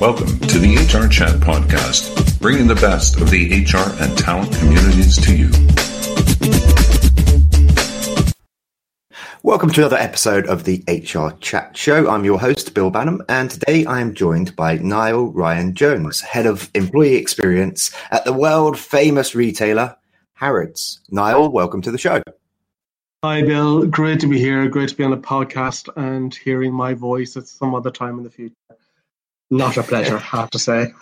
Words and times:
Welcome 0.00 0.38
to 0.38 0.58
the 0.58 0.76
HR 0.78 1.08
Chat 1.08 1.40
podcast, 1.40 2.40
bringing 2.40 2.66
the 2.66 2.76
best 2.76 3.20
of 3.20 3.30
the 3.30 3.62
HR 3.62 3.92
and 4.02 4.16
talent 4.16 4.56
communities 4.56 5.18
to 5.18 5.36
you. 5.36 6.77
Welcome 9.48 9.70
to 9.70 9.80
another 9.80 9.96
episode 9.96 10.46
of 10.46 10.64
the 10.64 10.84
HR 10.86 11.34
Chat 11.40 11.74
Show. 11.74 12.10
I'm 12.10 12.22
your 12.22 12.38
host, 12.38 12.74
Bill 12.74 12.90
Banham, 12.90 13.24
and 13.30 13.50
today 13.50 13.86
I 13.86 14.02
am 14.02 14.12
joined 14.12 14.54
by 14.54 14.76
Niall 14.76 15.32
Ryan 15.32 15.74
Jones, 15.74 16.20
Head 16.20 16.44
of 16.44 16.70
Employee 16.74 17.14
Experience 17.14 17.90
at 18.10 18.26
the 18.26 18.32
world 18.34 18.78
famous 18.78 19.34
retailer 19.34 19.96
Harrods. 20.34 21.00
Niall, 21.08 21.50
welcome 21.50 21.80
to 21.80 21.90
the 21.90 21.96
show. 21.96 22.22
Hi, 23.24 23.40
Bill. 23.40 23.86
Great 23.86 24.20
to 24.20 24.26
be 24.26 24.38
here. 24.38 24.68
Great 24.68 24.90
to 24.90 24.94
be 24.94 25.02
on 25.02 25.14
a 25.14 25.16
podcast 25.16 25.88
and 25.96 26.34
hearing 26.34 26.74
my 26.74 26.92
voice 26.92 27.34
at 27.38 27.46
some 27.46 27.74
other 27.74 27.90
time 27.90 28.18
in 28.18 28.24
the 28.24 28.30
future. 28.30 28.54
Not 29.50 29.78
a 29.78 29.82
pleasure, 29.82 30.16
I 30.16 30.20
have 30.20 30.50
to 30.50 30.58
say. 30.58 30.92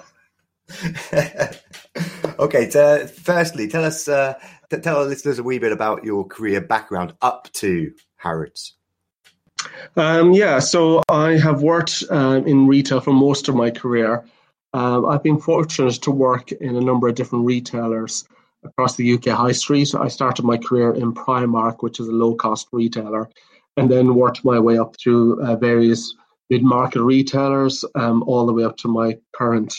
okay, 2.39 2.71
t- 2.71 3.13
firstly, 3.13 3.67
tell 3.67 3.85
us, 3.85 4.07
uh, 4.07 4.35
t- 4.71 4.79
tell 4.79 4.99
our 4.99 5.05
listeners 5.05 5.41
a 5.41 5.43
wee 5.43 5.59
bit 5.59 5.73
about 5.73 6.05
your 6.05 6.25
career 6.25 6.61
background 6.61 7.13
up 7.21 7.53
to 7.55 7.93
Harrods. 8.17 8.75
Um, 9.97 10.33
yeah, 10.33 10.59
so 10.59 11.03
I 11.09 11.33
have 11.33 11.63
worked 11.63 12.05
um, 12.11 12.47
in 12.47 12.67
retail 12.67 13.01
for 13.01 13.13
most 13.13 13.49
of 13.49 13.55
my 13.55 13.71
career. 13.71 14.25
Um, 14.73 15.07
I've 15.07 15.23
been 15.23 15.39
fortunate 15.39 15.95
to 16.03 16.11
work 16.11 16.53
in 16.53 16.77
a 16.77 16.81
number 16.81 17.09
of 17.09 17.15
different 17.15 17.47
retailers 17.47 18.25
across 18.65 18.97
the 18.97 19.15
UK 19.15 19.27
high 19.27 19.53
street. 19.53 19.95
I 19.95 20.09
started 20.09 20.45
my 20.45 20.59
career 20.59 20.93
in 20.93 21.15
Primark, 21.15 21.83
which 21.83 22.01
is 22.01 22.09
a 22.09 22.13
low 22.13 22.35
cost 22.35 22.69
retailer, 22.73 23.29
and 23.77 23.91
then 23.91 24.15
worked 24.15 24.45
my 24.45 24.59
way 24.59 24.79
up 24.79 24.97
through 25.01 25.43
uh, 25.43 25.57
various 25.57 26.15
mid 26.51 26.63
market 26.63 27.03
retailers, 27.03 27.85
um, 27.95 28.23
all 28.25 28.47
the 28.47 28.53
way 28.53 28.65
up 28.65 28.77
to 28.79 28.89
my 28.89 29.19
current 29.35 29.75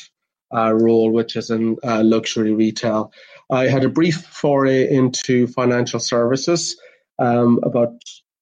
uh, 0.55 0.73
role, 0.73 1.11
which 1.11 1.35
is 1.35 1.49
in 1.49 1.77
uh, 1.83 2.01
luxury 2.03 2.53
retail. 2.53 3.11
I 3.51 3.67
had 3.67 3.83
a 3.83 3.89
brief 3.89 4.15
foray 4.15 4.89
into 4.89 5.47
financial 5.47 5.99
services 5.99 6.77
um, 7.19 7.59
about 7.63 7.93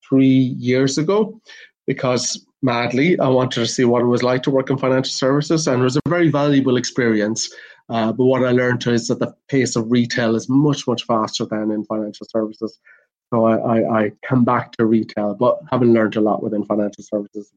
three 0.07 0.55
years 0.57 0.97
ago 0.97 1.39
because 1.87 2.45
madly 2.61 3.19
I 3.19 3.27
wanted 3.27 3.61
to 3.61 3.67
see 3.67 3.85
what 3.85 4.01
it 4.01 4.07
was 4.07 4.23
like 4.23 4.43
to 4.43 4.51
work 4.51 4.69
in 4.69 4.77
financial 4.77 5.11
services, 5.11 5.67
and 5.67 5.81
it 5.81 5.83
was 5.83 5.97
a 5.97 6.09
very 6.09 6.29
valuable 6.29 6.77
experience. 6.77 7.53
Uh, 7.87 8.11
but 8.11 8.25
what 8.25 8.43
I 8.43 8.51
learned 8.51 8.87
is 8.87 9.07
that 9.09 9.19
the 9.19 9.33
pace 9.47 9.75
of 9.75 9.91
retail 9.91 10.35
is 10.35 10.49
much, 10.49 10.87
much 10.87 11.05
faster 11.05 11.45
than 11.45 11.69
in 11.69 11.85
financial 11.85 12.25
services. 12.29 12.79
So 13.31 13.45
I, 13.45 13.57
I, 13.57 13.99
I 14.01 14.11
come 14.25 14.43
back 14.43 14.71
to 14.73 14.85
retail, 14.85 15.35
but 15.35 15.59
haven't 15.71 15.93
learned 15.93 16.15
a 16.15 16.21
lot 16.21 16.41
within 16.41 16.63
financial 16.63 17.03
services. 17.03 17.51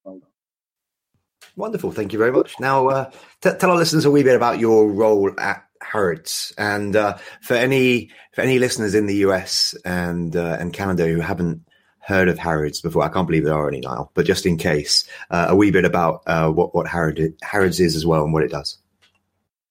Wonderful. 1.56 1.92
Thank 1.92 2.12
you 2.12 2.18
very 2.18 2.32
much. 2.32 2.54
Now, 2.60 2.88
uh, 2.88 3.10
t- 3.40 3.50
tell 3.58 3.70
our 3.70 3.76
listeners 3.76 4.04
a 4.04 4.10
wee 4.10 4.22
bit 4.22 4.36
about 4.36 4.60
your 4.60 4.90
role 4.90 5.32
at 5.38 5.64
Harrods, 5.82 6.52
and 6.58 6.94
uh, 6.94 7.16
for 7.42 7.54
any 7.54 8.10
for 8.32 8.42
any 8.42 8.58
listeners 8.58 8.94
in 8.94 9.06
the 9.06 9.16
US 9.16 9.74
and 9.84 10.36
uh, 10.36 10.56
and 10.60 10.72
Canada 10.72 11.06
who 11.06 11.20
haven't 11.20 11.67
heard 12.08 12.28
of 12.28 12.38
Harrods 12.38 12.80
before, 12.80 13.02
I 13.02 13.10
can't 13.10 13.26
believe 13.26 13.44
there 13.44 13.54
are 13.54 13.68
any 13.68 13.80
now, 13.80 14.10
but 14.14 14.24
just 14.24 14.46
in 14.46 14.56
case, 14.56 15.04
uh, 15.30 15.46
a 15.50 15.54
wee 15.54 15.70
bit 15.70 15.84
about 15.84 16.22
uh, 16.26 16.50
what 16.50 16.74
what 16.74 16.88
Harrods 16.88 17.20
Harrods 17.42 17.80
is 17.80 17.94
as 17.94 18.06
well 18.06 18.24
and 18.24 18.32
what 18.32 18.42
it 18.42 18.50
does. 18.50 18.78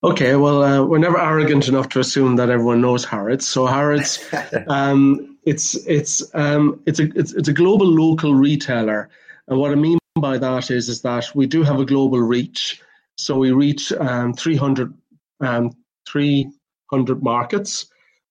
Okay, 0.04 0.36
well, 0.36 0.62
uh, 0.62 0.84
we're 0.84 0.98
never 0.98 1.18
arrogant 1.18 1.66
enough 1.66 1.88
to 1.88 1.98
assume 1.98 2.36
that 2.36 2.50
everyone 2.50 2.80
knows 2.80 3.04
Harrods. 3.04 3.48
So 3.48 3.66
Harrods, 3.66 4.24
um, 4.68 5.36
it's 5.44 5.74
it's 5.86 6.22
um, 6.34 6.80
it's 6.86 7.00
a 7.00 7.10
it's, 7.18 7.32
it's 7.34 7.48
a 7.48 7.52
global 7.52 7.86
local 7.86 8.34
retailer, 8.34 9.10
and 9.48 9.58
what 9.58 9.72
I 9.72 9.74
mean 9.74 9.98
by 10.20 10.38
that 10.38 10.70
is 10.70 10.88
is 10.88 11.02
that 11.02 11.34
we 11.34 11.46
do 11.46 11.64
have 11.64 11.80
a 11.80 11.84
global 11.84 12.20
reach. 12.20 12.80
So 13.16 13.36
we 13.36 13.50
reach 13.50 13.92
um, 13.92 14.32
300, 14.32 14.94
um, 15.40 15.72
300 16.08 17.20
markets. 17.20 17.86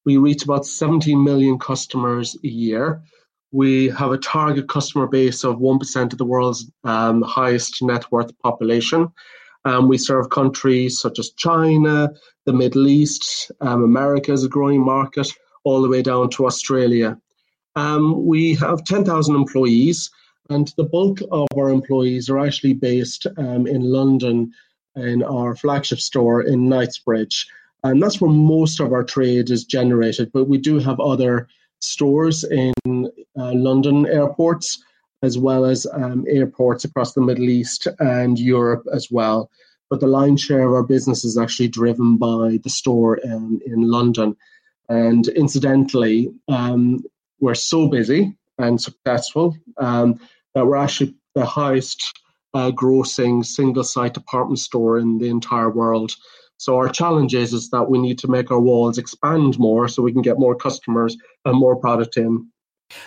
We 0.05 0.15
reach 0.15 0.45
about 0.45 0.65
17 0.65 1.21
million 1.21 1.59
customers 1.59 2.37
a 2.41 2.47
year. 2.47 3.01
We 3.51 3.87
have 3.89 4.11
a 4.11 4.17
target 4.17 4.67
customer 4.67 5.07
base 5.07 5.43
of 5.43 5.57
1% 5.57 6.11
of 6.11 6.17
the 6.17 6.25
world's 6.25 6.69
um, 6.83 7.21
highest 7.21 7.81
net 7.81 8.11
worth 8.11 8.37
population. 8.39 9.07
Um, 9.65 9.87
we 9.87 9.97
serve 9.97 10.29
countries 10.29 10.99
such 10.99 11.19
as 11.19 11.31
China, 11.31 12.11
the 12.45 12.53
Middle 12.53 12.87
East, 12.87 13.51
um, 13.61 13.83
America 13.83 14.31
is 14.31 14.43
a 14.43 14.49
growing 14.49 14.83
market, 14.83 15.27
all 15.63 15.81
the 15.81 15.89
way 15.89 16.01
down 16.01 16.29
to 16.31 16.45
Australia. 16.45 17.17
Um, 17.75 18.25
we 18.25 18.55
have 18.55 18.83
10,000 18.85 19.35
employees, 19.35 20.09
and 20.49 20.73
the 20.77 20.83
bulk 20.83 21.19
of 21.31 21.47
our 21.57 21.69
employees 21.69 22.29
are 22.29 22.39
actually 22.39 22.73
based 22.73 23.27
um, 23.37 23.67
in 23.67 23.81
London 23.81 24.51
in 24.95 25.23
our 25.23 25.55
flagship 25.55 25.99
store 25.99 26.41
in 26.41 26.67
Knightsbridge. 26.67 27.47
And 27.83 28.01
that's 28.01 28.19
where 28.19 28.31
most 28.31 28.79
of 28.79 28.91
our 28.91 29.03
trade 29.03 29.51
is 29.51 29.63
generated, 29.63 30.31
but 30.33 30.45
we 30.45 30.57
do 30.57 30.79
have 30.79 30.99
other 30.99 31.47
stores 31.81 32.43
in 32.43 32.73
uh, 32.85 33.53
London 33.53 34.05
airports 34.07 34.83
as 35.23 35.37
well 35.37 35.65
as 35.65 35.87
um, 35.93 36.25
airports 36.29 36.85
across 36.85 37.13
the 37.13 37.21
Middle 37.21 37.49
East 37.49 37.87
and 37.99 38.37
Europe 38.37 38.85
as 38.93 39.09
well. 39.09 39.49
But 39.89 39.99
the 39.99 40.07
lion's 40.07 40.41
share 40.41 40.67
of 40.67 40.73
our 40.73 40.83
business 40.83 41.23
is 41.23 41.37
actually 41.37 41.69
driven 41.69 42.17
by 42.17 42.59
the 42.63 42.69
store 42.69 43.17
in 43.17 43.61
London. 43.65 44.35
And 44.89 45.27
incidentally, 45.29 46.31
um, 46.47 47.03
we're 47.39 47.55
so 47.55 47.87
busy 47.87 48.35
and 48.57 48.81
successful 48.81 49.55
um, 49.77 50.19
that 50.53 50.65
we're 50.65 50.75
actually 50.75 51.15
the 51.35 51.45
highest 51.45 52.19
uh, 52.53 52.71
grossing 52.71 53.45
single 53.45 53.83
site 53.83 54.13
department 54.13 54.59
store 54.59 54.97
in 54.97 55.17
the 55.19 55.29
entire 55.29 55.69
world. 55.69 56.15
So 56.57 56.75
our 56.75 56.89
challenge 56.89 57.35
is, 57.35 57.53
is 57.53 57.69
that 57.69 57.89
we 57.89 57.99
need 57.99 58.17
to 58.19 58.27
make 58.27 58.51
our 58.51 58.59
walls 58.59 58.97
expand 58.97 59.57
more 59.59 59.87
so 59.87 60.01
we 60.01 60.11
can 60.11 60.21
get 60.21 60.39
more 60.39 60.55
customers 60.55 61.15
and 61.45 61.57
more 61.57 61.75
product 61.75 62.17
in. 62.17 62.47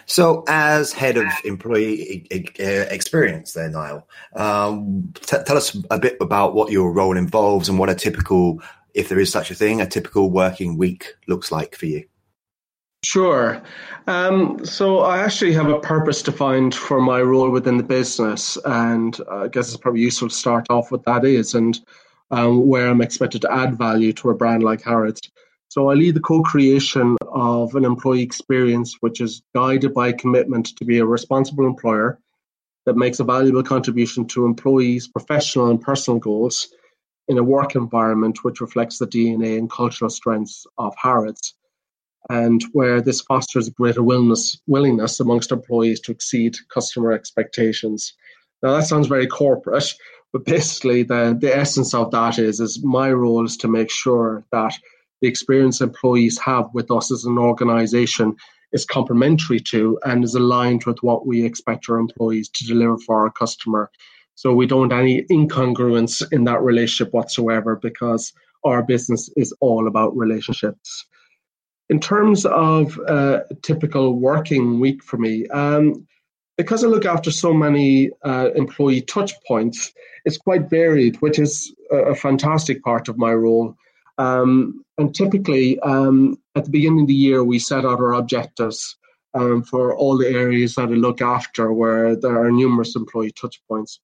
So, 0.06 0.44
as 0.46 0.92
head 0.92 1.16
of 1.16 1.26
employee 1.44 2.26
experience, 2.30 3.54
there, 3.54 3.70
Niall, 3.70 4.06
um, 4.36 5.10
t- 5.14 5.38
tell 5.46 5.56
us 5.56 5.76
a 5.90 5.98
bit 5.98 6.18
about 6.20 6.54
what 6.54 6.70
your 6.70 6.92
role 6.92 7.16
involves 7.16 7.68
and 7.68 7.78
what 7.78 7.88
a 7.88 7.94
typical, 7.94 8.60
if 8.92 9.08
there 9.08 9.18
is 9.18 9.32
such 9.32 9.50
a 9.50 9.54
thing, 9.54 9.80
a 9.80 9.86
typical 9.86 10.30
working 10.30 10.76
week 10.76 11.14
looks 11.28 11.50
like 11.50 11.74
for 11.74 11.86
you. 11.86 12.04
Sure. 13.02 13.62
Um, 14.06 14.62
so 14.66 15.00
I 15.00 15.18
actually 15.18 15.54
have 15.54 15.70
a 15.70 15.80
purpose 15.80 16.22
defined 16.22 16.74
for 16.74 17.00
my 17.00 17.22
role 17.22 17.48
within 17.48 17.78
the 17.78 17.82
business, 17.82 18.58
and 18.66 19.18
I 19.30 19.48
guess 19.48 19.68
it's 19.68 19.78
probably 19.78 20.02
useful 20.02 20.28
to 20.28 20.34
start 20.34 20.66
off 20.68 20.92
with 20.92 21.02
that 21.04 21.24
is 21.24 21.54
and 21.54 21.80
um, 22.30 22.66
where 22.66 22.88
I'm 22.88 23.00
expected 23.02 23.42
to 23.42 23.52
add 23.52 23.78
value 23.78 24.12
to 24.14 24.30
a 24.30 24.34
brand 24.34 24.62
like 24.62 24.82
Harrods. 24.82 25.20
So 25.68 25.88
I 25.88 25.94
lead 25.94 26.14
the 26.14 26.20
co-creation 26.20 27.16
of 27.32 27.74
an 27.76 27.84
employee 27.84 28.22
experience 28.22 28.96
which 29.00 29.20
is 29.20 29.42
guided 29.54 29.94
by 29.94 30.08
a 30.08 30.12
commitment 30.12 30.76
to 30.76 30.84
be 30.84 30.98
a 30.98 31.06
responsible 31.06 31.66
employer 31.66 32.18
that 32.86 32.96
makes 32.96 33.20
a 33.20 33.24
valuable 33.24 33.62
contribution 33.62 34.26
to 34.26 34.46
employees' 34.46 35.06
professional 35.06 35.70
and 35.70 35.80
personal 35.80 36.18
goals 36.18 36.68
in 37.28 37.38
a 37.38 37.44
work 37.44 37.76
environment 37.76 38.42
which 38.42 38.60
reflects 38.60 38.98
the 38.98 39.06
DNA 39.06 39.58
and 39.58 39.70
cultural 39.70 40.10
strengths 40.10 40.66
of 40.78 40.92
Harrods, 41.00 41.54
and 42.28 42.62
where 42.72 43.00
this 43.00 43.20
fosters 43.20 43.70
greater 43.70 44.02
willingness, 44.02 44.60
willingness 44.66 45.20
amongst 45.20 45.52
employees 45.52 46.00
to 46.00 46.10
exceed 46.10 46.56
customer 46.74 47.12
expectations. 47.12 48.12
Now 48.62 48.76
that 48.76 48.88
sounds 48.88 49.06
very 49.06 49.28
corporate, 49.28 49.94
but 50.32 50.44
basically 50.44 51.02
the, 51.02 51.36
the 51.41 51.54
essence 51.54 51.94
of 51.94 52.10
that 52.12 52.38
is 52.38 52.60
is 52.60 52.82
my 52.84 53.10
role 53.12 53.44
is 53.44 53.56
to 53.58 53.68
make 53.68 53.91
sure 53.91 54.44
that 54.52 54.74
the 55.20 55.28
experience 55.28 55.80
employees 55.80 56.38
have 56.38 56.68
with 56.72 56.91
us 56.91 57.12
as 57.12 57.24
an 57.24 57.38
organization 57.38 58.36
is 58.72 58.84
complementary 58.84 59.59
to 59.59 59.98
and 60.04 60.24
is 60.24 60.34
aligned 60.34 60.84
with 60.84 61.03
what 61.03 61.27
we 61.27 61.44
expect 61.44 61.91
our 61.91 61.98
employees 61.98 62.48
to 62.48 62.65
deliver 62.65 62.97
for 62.98 63.24
our 63.24 63.30
customer. 63.30 63.91
So 64.36 64.54
we 64.54 64.66
don't 64.66 64.92
any 64.92 65.24
incongruence 65.24 66.22
in 66.32 66.44
that 66.44 66.62
relationship 66.62 67.12
whatsoever 67.12 67.77
because 67.77 68.32
our 68.65 68.82
business 68.82 69.28
is 69.36 69.53
all 69.60 69.86
about 69.86 70.16
relationships. 70.16 71.06
In 71.88 71.98
terms 71.98 72.47
of 72.47 72.97
a 73.09 73.42
typical 73.62 74.15
working 74.15 74.78
week 74.78 75.03
for 75.03 75.18
me, 75.18 75.47
um, 75.48 76.06
because 76.62 76.84
I 76.84 76.89
look 76.89 77.07
after 77.07 77.30
so 77.30 77.54
many 77.54 78.10
uh, 78.22 78.51
employee 78.54 79.01
touch 79.01 79.33
points, 79.47 79.95
it's 80.27 80.36
quite 80.36 80.68
varied, 80.68 81.16
which 81.22 81.39
is 81.39 81.74
a, 81.91 82.15
fantastic 82.15 82.83
part 82.83 83.09
of 83.09 83.16
my 83.16 83.33
role. 83.33 83.74
Um, 84.18 84.84
and 84.98 85.15
typically, 85.15 85.80
um, 85.80 86.39
at 86.54 86.66
the 86.66 86.71
beginning 86.71 87.03
of 87.03 87.07
the 87.07 87.15
year, 87.15 87.42
we 87.42 87.59
set 87.59 87.86
out 87.86 88.01
our 88.01 88.12
objectives 88.12 88.97
um, 89.33 89.62
for 89.62 89.97
all 89.97 90.18
the 90.18 90.28
areas 90.28 90.74
that 90.74 90.91
I 90.91 90.92
look 90.92 91.22
after 91.22 91.72
where 91.72 92.15
there 92.15 92.39
are 92.39 92.51
numerous 92.51 92.95
employee 92.95 93.33
touchpoints. 93.33 93.98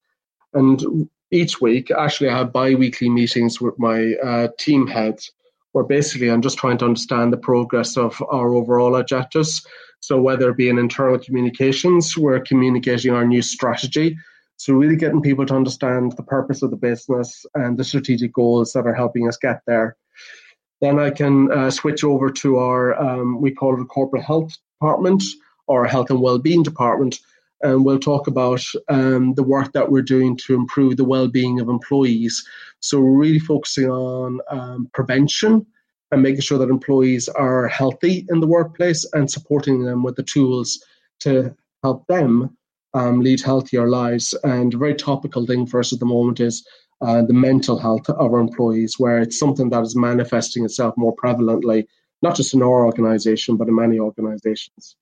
And 0.55 1.07
each 1.29 1.61
week, 1.61 1.91
actually, 1.91 2.29
I 2.29 2.37
have 2.39 2.51
bi 2.51 2.73
weekly 2.73 3.09
meetings 3.09 3.61
with 3.61 3.77
my 3.77 4.15
uh, 4.15 4.47
team 4.57 4.87
heads 4.87 5.31
where 5.77 5.85
basically 5.85 6.31
I'm 6.31 6.41
just 6.41 6.57
trying 6.57 6.79
to 6.79 6.85
understand 6.85 7.31
the 7.31 7.37
progress 7.37 7.97
of 7.97 8.19
our 8.31 8.55
overall 8.55 8.95
objectives. 8.95 9.63
So 9.99 10.19
whether 10.19 10.49
it 10.49 10.57
be 10.57 10.69
in 10.69 10.79
internal 10.79 11.19
communications, 11.19 12.17
we're 12.17 12.39
communicating 12.39 13.13
our 13.13 13.23
new 13.23 13.43
strategy. 13.43 14.17
So 14.57 14.73
really 14.73 14.95
getting 14.95 15.21
people 15.21 15.45
to 15.45 15.55
understand 15.55 16.13
the 16.13 16.23
purpose 16.23 16.63
of 16.63 16.71
the 16.71 16.77
business 16.77 17.45
and 17.53 17.77
the 17.77 17.83
strategic 17.83 18.33
goals 18.33 18.73
that 18.73 18.87
are 18.87 18.93
helping 18.95 19.27
us 19.27 19.37
get 19.37 19.61
there. 19.67 19.97
Then 20.81 20.97
I 20.97 21.11
can 21.11 21.51
uh, 21.51 21.69
switch 21.69 22.03
over 22.03 22.31
to 22.31 22.57
our, 22.57 22.99
um, 22.99 23.39
we 23.39 23.51
call 23.51 23.75
it 23.75 23.81
a 23.81 23.85
corporate 23.85 24.23
health 24.23 24.51
department 24.79 25.23
or 25.67 25.85
health 25.85 26.09
and 26.09 26.21
well-being 26.21 26.63
department, 26.63 27.19
and 27.61 27.83
we'll 27.83 27.99
talk 27.99 28.27
about 28.27 28.61
um, 28.89 29.33
the 29.33 29.43
work 29.43 29.71
that 29.73 29.89
we're 29.89 30.01
doing 30.01 30.37
to 30.37 30.55
improve 30.55 30.97
the 30.97 31.05
well-being 31.05 31.59
of 31.59 31.69
employees. 31.69 32.45
So 32.79 32.99
we're 32.99 33.17
really 33.17 33.39
focusing 33.39 33.89
on 33.89 34.39
um, 34.49 34.89
prevention 34.93 35.65
and 36.11 36.21
making 36.21 36.41
sure 36.41 36.57
that 36.57 36.69
employees 36.69 37.27
are 37.29 37.67
healthy 37.67 38.25
in 38.29 38.39
the 38.39 38.47
workplace 38.47 39.05
and 39.13 39.29
supporting 39.29 39.83
them 39.83 40.03
with 40.03 40.15
the 40.15 40.23
tools 40.23 40.83
to 41.21 41.55
help 41.83 42.05
them 42.07 42.55
um, 42.93 43.21
lead 43.21 43.41
healthier 43.41 43.89
lives. 43.89 44.33
And 44.43 44.73
a 44.73 44.77
very 44.77 44.95
topical 44.95 45.45
thing 45.45 45.65
for 45.65 45.79
us 45.79 45.91
at 45.91 45.99
the 45.99 46.05
moment 46.05 46.39
is 46.39 46.65
uh, 47.01 47.23
the 47.23 47.33
mental 47.33 47.77
health 47.77 48.09
of 48.09 48.33
our 48.33 48.39
employees, 48.39 48.95
where 48.97 49.19
it's 49.19 49.37
something 49.37 49.69
that 49.69 49.83
is 49.83 49.95
manifesting 49.95 50.65
itself 50.65 50.95
more 50.97 51.15
prevalently, 51.15 51.85
not 52.21 52.35
just 52.35 52.53
in 52.53 52.61
our 52.61 52.85
organization, 52.85 53.57
but 53.57 53.67
in 53.67 53.75
many 53.75 53.99
organizations. 53.99 54.95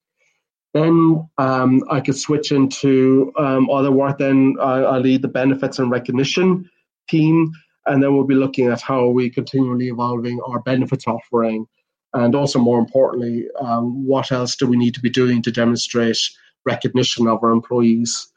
Then 0.75 1.25
um, 1.37 1.83
I 1.89 2.01
could 2.01 2.17
switch 2.17 2.51
into 2.51 3.31
um, 3.37 3.69
other 3.69 3.91
work. 3.91 4.17
Then 4.17 4.57
I, 4.59 4.81
I, 4.81 4.97
lead 4.97 5.21
the 5.21 5.29
benefits 5.29 5.79
and 5.79 5.89
recognition 5.89 6.69
team, 7.07 7.49
and 7.85 8.03
then 8.03 8.13
we'll 8.13 8.25
be 8.25 8.35
looking 8.35 8.67
at 8.67 8.81
how 8.81 9.07
we 9.07 9.29
continually 9.29 9.87
evolving 9.87 10.41
our 10.45 10.59
benefits 10.59 11.07
offering, 11.07 11.65
and 12.13 12.35
also 12.35 12.59
more 12.59 12.77
importantly, 12.77 13.47
um, 13.61 14.05
what 14.05 14.33
else 14.33 14.57
do 14.57 14.67
we 14.67 14.75
need 14.75 14.93
to 14.95 14.99
be 14.99 15.09
doing 15.09 15.41
to 15.43 15.51
demonstrate 15.51 16.19
recognition 16.65 17.25
of 17.25 17.41
our 17.41 17.51
employees. 17.51 18.27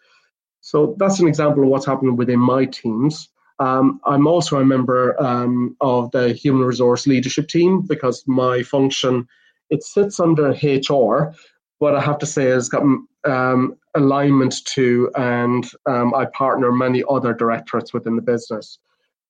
So 0.61 0.95
that's 0.99 1.19
an 1.19 1.27
example 1.27 1.65
of 1.65 1.71
what's 1.71 1.87
happening 1.87 2.15
within 2.15 2.39
my 2.39 2.67
teams. 2.67 3.31
Um, 3.59 4.01
I'm 4.05 4.29
also 4.29 4.61
a 4.61 4.65
member 4.65 5.21
um, 5.21 5.77
of 5.81 6.13
the 6.13 6.35
human 6.35 6.65
resource 6.65 7.09
leadership 7.09 7.49
team 7.49 7.83
because 7.83 8.23
my 8.29 8.63
function 8.63 9.27
it 9.71 9.83
sits 9.83 10.21
under 10.21 10.51
HR, 10.63 11.35
what 11.79 11.95
I 11.95 12.01
have 12.01 12.19
to 12.19 12.27
say 12.27 12.47
is 12.47 12.69
got 12.69 12.83
um, 13.25 13.77
alignment 13.95 14.65
to, 14.67 15.11
and 15.17 15.69
um, 15.87 16.15
I 16.15 16.27
partner 16.27 16.73
many 16.73 17.05
other 17.09 17.33
directorates 17.33 17.93
within 17.93 18.17
the 18.17 18.23
business. 18.23 18.79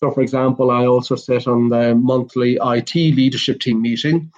So, 0.03 0.11
for 0.11 0.23
example, 0.23 0.71
I 0.71 0.87
also 0.87 1.17
sit 1.17 1.47
on 1.47 1.69
the 1.69 1.95
monthly 1.95 2.59
IT 2.63 2.95
leadership 2.95 3.61
team 3.61 3.83
meeting 3.83 4.33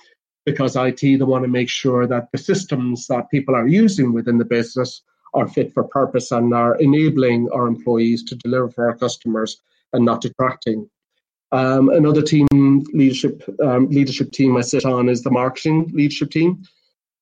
because 0.47 0.75
IT 0.75 1.01
they 1.01 1.17
want 1.19 1.45
to 1.45 1.49
make 1.49 1.69
sure 1.69 2.07
that 2.07 2.29
the 2.33 2.39
systems 2.39 3.07
that 3.09 3.31
people 3.31 3.55
are 3.55 3.67
using 3.67 4.13
within 4.13 4.39
the 4.39 4.45
business 4.45 5.03
are 5.35 5.47
fit 5.47 5.73
for 5.73 5.85
purpose 5.85 6.33
and 6.33 6.53
are 6.55 6.77
enabling 6.77 7.49
our 7.53 7.67
employees 7.67 8.25
to 8.25 8.35
deliver 8.37 8.69
for 8.71 8.89
our 8.89 8.97
customers 8.97 9.61
and 9.93 10.05
not 10.05 10.23
detracting. 10.23 10.89
Um, 11.53 11.91
another 11.91 12.23
team 12.23 12.47
leadership 12.93 13.43
um, 13.63 13.89
leadership 13.89 14.33
team 14.33 14.57
I 14.57 14.63
sit 14.63 14.85
on 14.85 15.09
is 15.09 15.23
the 15.23 15.31
marketing 15.31 15.91
leadership 15.93 16.31
team 16.31 16.63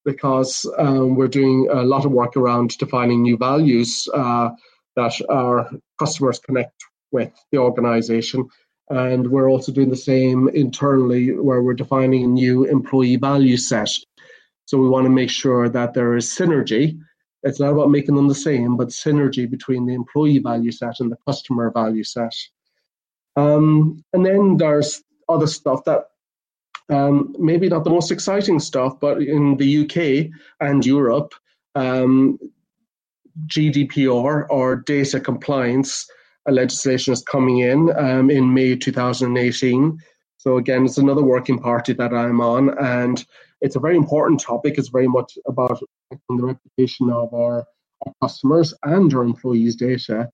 because 0.08 0.64
um, 0.78 1.16
we're 1.16 1.28
doing 1.28 1.68
a 1.70 1.82
lot 1.82 2.06
of 2.06 2.12
work 2.12 2.34
around 2.34 2.78
defining 2.78 3.20
new 3.20 3.36
values 3.36 4.08
uh, 4.14 4.48
that 4.96 5.12
our 5.28 5.70
customers 5.98 6.38
connect 6.38 6.72
with 7.12 7.30
the 7.52 7.58
organization. 7.58 8.48
And 8.88 9.30
we're 9.30 9.50
also 9.50 9.70
doing 9.70 9.90
the 9.90 10.04
same 10.12 10.48
internally 10.48 11.32
where 11.32 11.60
we're 11.62 11.82
defining 11.84 12.24
a 12.24 12.26
new 12.42 12.64
employee 12.64 13.16
value 13.16 13.58
set. 13.58 13.90
So 14.64 14.78
we 14.78 14.88
want 14.88 15.04
to 15.04 15.10
make 15.10 15.28
sure 15.28 15.68
that 15.68 15.92
there 15.92 16.16
is 16.16 16.26
synergy. 16.26 16.98
It's 17.42 17.60
not 17.60 17.74
about 17.74 17.90
making 17.90 18.16
them 18.16 18.28
the 18.28 18.34
same, 18.48 18.78
but 18.78 18.88
synergy 18.88 19.48
between 19.48 19.84
the 19.84 19.92
employee 19.92 20.38
value 20.38 20.72
set 20.72 21.00
and 21.00 21.12
the 21.12 21.18
customer 21.26 21.70
value 21.70 22.02
set. 22.02 22.34
Um, 23.36 24.02
and 24.14 24.24
then 24.24 24.56
there's 24.56 25.02
other 25.28 25.46
stuff 25.46 25.84
that 25.84 26.06
um, 26.90 27.34
maybe 27.38 27.68
not 27.68 27.84
the 27.84 27.90
most 27.90 28.10
exciting 28.10 28.58
stuff, 28.60 28.98
but 29.00 29.22
in 29.22 29.56
the 29.56 29.84
UK 29.84 30.30
and 30.60 30.84
Europe, 30.84 31.34
um, 31.74 32.38
GDPR 33.46 34.46
or 34.50 34.76
data 34.76 35.20
compliance 35.20 36.06
legislation 36.46 37.12
is 37.12 37.22
coming 37.22 37.58
in 37.58 37.90
um, 37.96 38.30
in 38.30 38.52
May 38.54 38.74
2018. 38.74 39.98
So 40.38 40.56
again, 40.56 40.84
it's 40.84 40.98
another 40.98 41.22
working 41.22 41.58
party 41.58 41.92
that 41.92 42.12
I'm 42.14 42.40
on, 42.40 42.76
and 42.78 43.24
it's 43.60 43.76
a 43.76 43.80
very 43.80 43.96
important 43.96 44.40
topic. 44.40 44.78
It's 44.78 44.88
very 44.88 45.08
much 45.08 45.36
about 45.46 45.80
the 46.10 46.18
reputation 46.30 47.10
of 47.10 47.32
our, 47.34 47.66
our 48.06 48.12
customers 48.22 48.72
and 48.84 49.12
our 49.12 49.22
employees' 49.22 49.76
data. 49.76 50.30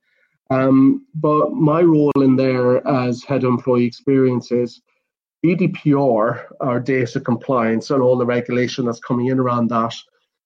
Um, 0.50 1.06
but 1.14 1.52
my 1.52 1.80
role 1.80 2.12
in 2.16 2.36
there 2.36 2.86
as 2.86 3.24
head 3.24 3.44
of 3.44 3.50
employee 3.50 3.86
experiences 3.86 4.82
GDPR, 5.44 6.46
our 6.60 6.80
data 6.80 7.20
compliance, 7.20 7.90
and 7.90 8.02
all 8.02 8.16
the 8.16 8.24
regulation 8.24 8.86
that's 8.86 9.00
coming 9.00 9.26
in 9.26 9.38
around 9.38 9.68
that, 9.68 9.94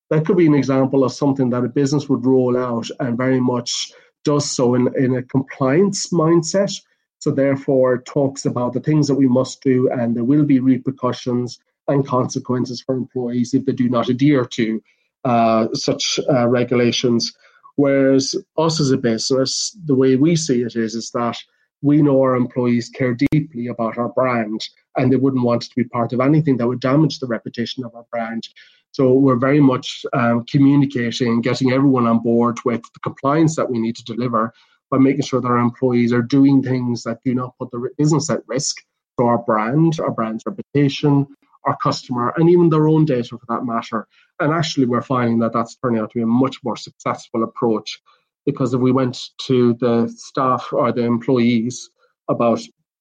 that 0.09 0.25
could 0.25 0.35
be 0.35 0.47
an 0.47 0.55
example 0.55 1.03
of 1.03 1.13
something 1.13 1.49
that 1.51 1.63
a 1.63 1.69
business 1.69 2.09
would 2.09 2.25
roll 2.25 2.57
out 2.57 2.89
and 2.99 3.17
very 3.17 3.39
much 3.39 3.93
does 4.25 4.49
so 4.49 4.75
in, 4.75 4.93
in 4.97 5.15
a 5.15 5.23
compliance 5.23 6.11
mindset. 6.11 6.73
So, 7.19 7.31
therefore, 7.31 7.99
talks 7.99 8.45
about 8.45 8.73
the 8.73 8.79
things 8.79 9.07
that 9.07 9.15
we 9.15 9.27
must 9.27 9.61
do, 9.61 9.89
and 9.89 10.15
there 10.15 10.23
will 10.23 10.45
be 10.45 10.59
repercussions 10.59 11.59
and 11.87 12.05
consequences 12.05 12.81
for 12.81 12.95
employees 12.95 13.53
if 13.53 13.65
they 13.65 13.73
do 13.73 13.89
not 13.89 14.09
adhere 14.09 14.45
to 14.45 14.81
uh, 15.23 15.67
such 15.73 16.19
uh, 16.29 16.47
regulations. 16.47 17.33
Whereas 17.75 18.35
us 18.57 18.81
as 18.81 18.91
a 18.91 18.97
business, 18.97 19.77
the 19.85 19.95
way 19.95 20.15
we 20.17 20.35
see 20.35 20.61
it 20.61 20.75
is, 20.75 20.95
is 20.95 21.11
that 21.11 21.37
we 21.81 22.01
know 22.01 22.21
our 22.21 22.35
employees 22.35 22.89
care 22.89 23.15
deeply 23.31 23.67
about 23.67 23.97
our 23.97 24.09
brand 24.09 24.67
and 24.97 25.11
they 25.11 25.15
wouldn't 25.15 25.43
want 25.43 25.61
to 25.63 25.75
be 25.75 25.83
part 25.83 26.13
of 26.13 26.19
anything 26.19 26.57
that 26.57 26.67
would 26.67 26.79
damage 26.81 27.19
the 27.19 27.27
reputation 27.27 27.83
of 27.85 27.95
our 27.95 28.05
brand. 28.11 28.47
So 28.91 29.13
we're 29.13 29.37
very 29.37 29.61
much 29.61 30.05
um, 30.13 30.45
communicating 30.45 31.41
getting 31.41 31.71
everyone 31.71 32.07
on 32.07 32.19
board 32.19 32.57
with 32.65 32.81
the 32.93 32.99
compliance 33.01 33.55
that 33.55 33.69
we 33.69 33.79
need 33.79 33.95
to 33.97 34.03
deliver 34.03 34.53
by 34.89 34.97
making 34.97 35.21
sure 35.21 35.39
that 35.39 35.47
our 35.47 35.59
employees 35.59 36.11
are 36.11 36.21
doing 36.21 36.63
things 36.63 37.03
that 37.03 37.19
do 37.23 37.35
not 37.35 37.57
put 37.59 37.69
the 37.71 37.89
business 37.97 38.29
at 38.29 38.41
risk 38.47 38.77
for 39.15 39.29
our 39.29 39.37
brand, 39.37 39.99
our 39.99 40.11
brand's 40.11 40.43
reputation, 40.45 41.27
our 41.65 41.77
customer, 41.77 42.33
and 42.37 42.49
even 42.49 42.69
their 42.69 42.87
own 42.87 43.05
data 43.05 43.37
for 43.37 43.45
that 43.47 43.65
matter. 43.65 44.07
And 44.39 44.51
actually, 44.51 44.87
we're 44.87 45.01
finding 45.01 45.39
that 45.39 45.53
that's 45.53 45.75
turning 45.75 45.99
out 45.99 46.11
to 46.11 46.17
be 46.17 46.23
a 46.23 46.27
much 46.27 46.57
more 46.63 46.75
successful 46.75 47.43
approach 47.43 48.01
because 48.51 48.73
if 48.73 48.81
we 48.81 48.91
went 48.91 49.29
to 49.45 49.75
the 49.75 50.07
staff 50.07 50.69
or 50.71 50.91
the 50.91 51.03
employees 51.03 51.89
about 52.29 52.59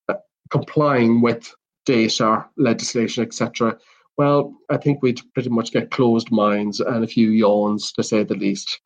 uh, 0.09 0.15
complying 0.51 1.23
with 1.23 1.55
data, 1.87 2.45
legislation, 2.59 3.25
etc., 3.25 3.79
well, 4.19 4.55
I 4.69 4.77
think 4.77 5.03
we'd 5.03 5.21
pretty 5.33 5.49
much 5.49 5.73
get 5.73 5.91
closed 5.91 6.31
minds 6.31 6.81
and 6.81 7.03
a 7.03 7.07
few 7.07 7.31
yawns, 7.31 7.93
to 7.93 8.03
say 8.03 8.25
the 8.25 8.35
least. 8.35 8.81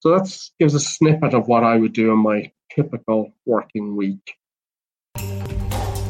So 0.00 0.10
that 0.10 0.34
gives 0.58 0.74
a 0.74 0.80
snippet 0.80 1.34
of 1.34 1.46
what 1.46 1.62
I 1.62 1.76
would 1.76 1.92
do 1.92 2.12
in 2.12 2.18
my 2.18 2.50
typical 2.74 3.32
working 3.46 3.94
week. 3.94 4.34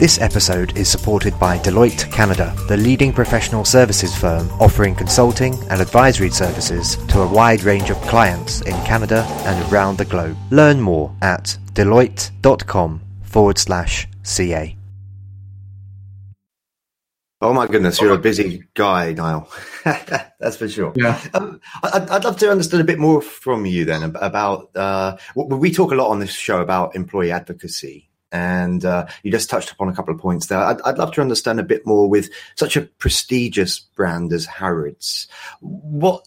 This 0.00 0.18
episode 0.18 0.78
is 0.78 0.88
supported 0.88 1.38
by 1.38 1.58
Deloitte 1.58 2.10
Canada, 2.10 2.56
the 2.68 2.76
leading 2.78 3.12
professional 3.12 3.66
services 3.66 4.16
firm 4.16 4.48
offering 4.52 4.94
consulting 4.94 5.52
and 5.68 5.78
advisory 5.78 6.30
services 6.30 6.96
to 7.08 7.20
a 7.20 7.28
wide 7.30 7.64
range 7.64 7.90
of 7.90 8.00
clients 8.08 8.62
in 8.62 8.72
Canada 8.86 9.26
and 9.44 9.70
around 9.70 9.98
the 9.98 10.06
globe. 10.06 10.38
Learn 10.50 10.80
more 10.80 11.14
at 11.20 11.54
deloitte.com 11.74 13.02
forward 13.24 13.58
slash 13.58 14.08
CA. 14.22 14.74
Oh 17.42 17.52
my 17.52 17.66
goodness, 17.66 18.00
you're 18.00 18.14
a 18.14 18.18
busy 18.18 18.64
guy, 18.72 19.12
Niall. 19.12 19.50
That's 19.84 20.56
for 20.56 20.66
sure. 20.66 20.94
Yeah. 20.96 21.20
Um, 21.34 21.60
I'd, 21.82 22.08
I'd, 22.08 22.24
love 22.24 22.38
to 22.38 22.50
understand 22.50 22.80
a 22.80 22.86
bit 22.86 22.98
more 22.98 23.20
from 23.20 23.66
you 23.66 23.84
then 23.84 24.16
about. 24.16 24.74
Uh, 24.74 25.18
we 25.34 25.70
talk 25.70 25.92
a 25.92 25.94
lot 25.94 26.08
on 26.08 26.20
this 26.20 26.32
show 26.32 26.62
about 26.62 26.96
employee 26.96 27.32
advocacy, 27.32 28.09
and 28.32 28.84
uh, 28.84 29.06
you 29.22 29.30
just 29.30 29.50
touched 29.50 29.70
upon 29.70 29.88
a 29.88 29.94
couple 29.94 30.14
of 30.14 30.20
points 30.20 30.46
there. 30.46 30.58
I'd, 30.58 30.80
I'd, 30.82 30.98
love 30.98 31.12
to 31.12 31.20
understand 31.20 31.58
a 31.58 31.64
bit 31.64 31.86
more 31.86 32.08
with 32.08 32.30
such 32.56 32.76
a 32.76 32.82
prestigious 32.82 33.78
brand 33.78 34.32
as 34.32 34.46
Harrods. 34.46 35.28
What 35.60 36.26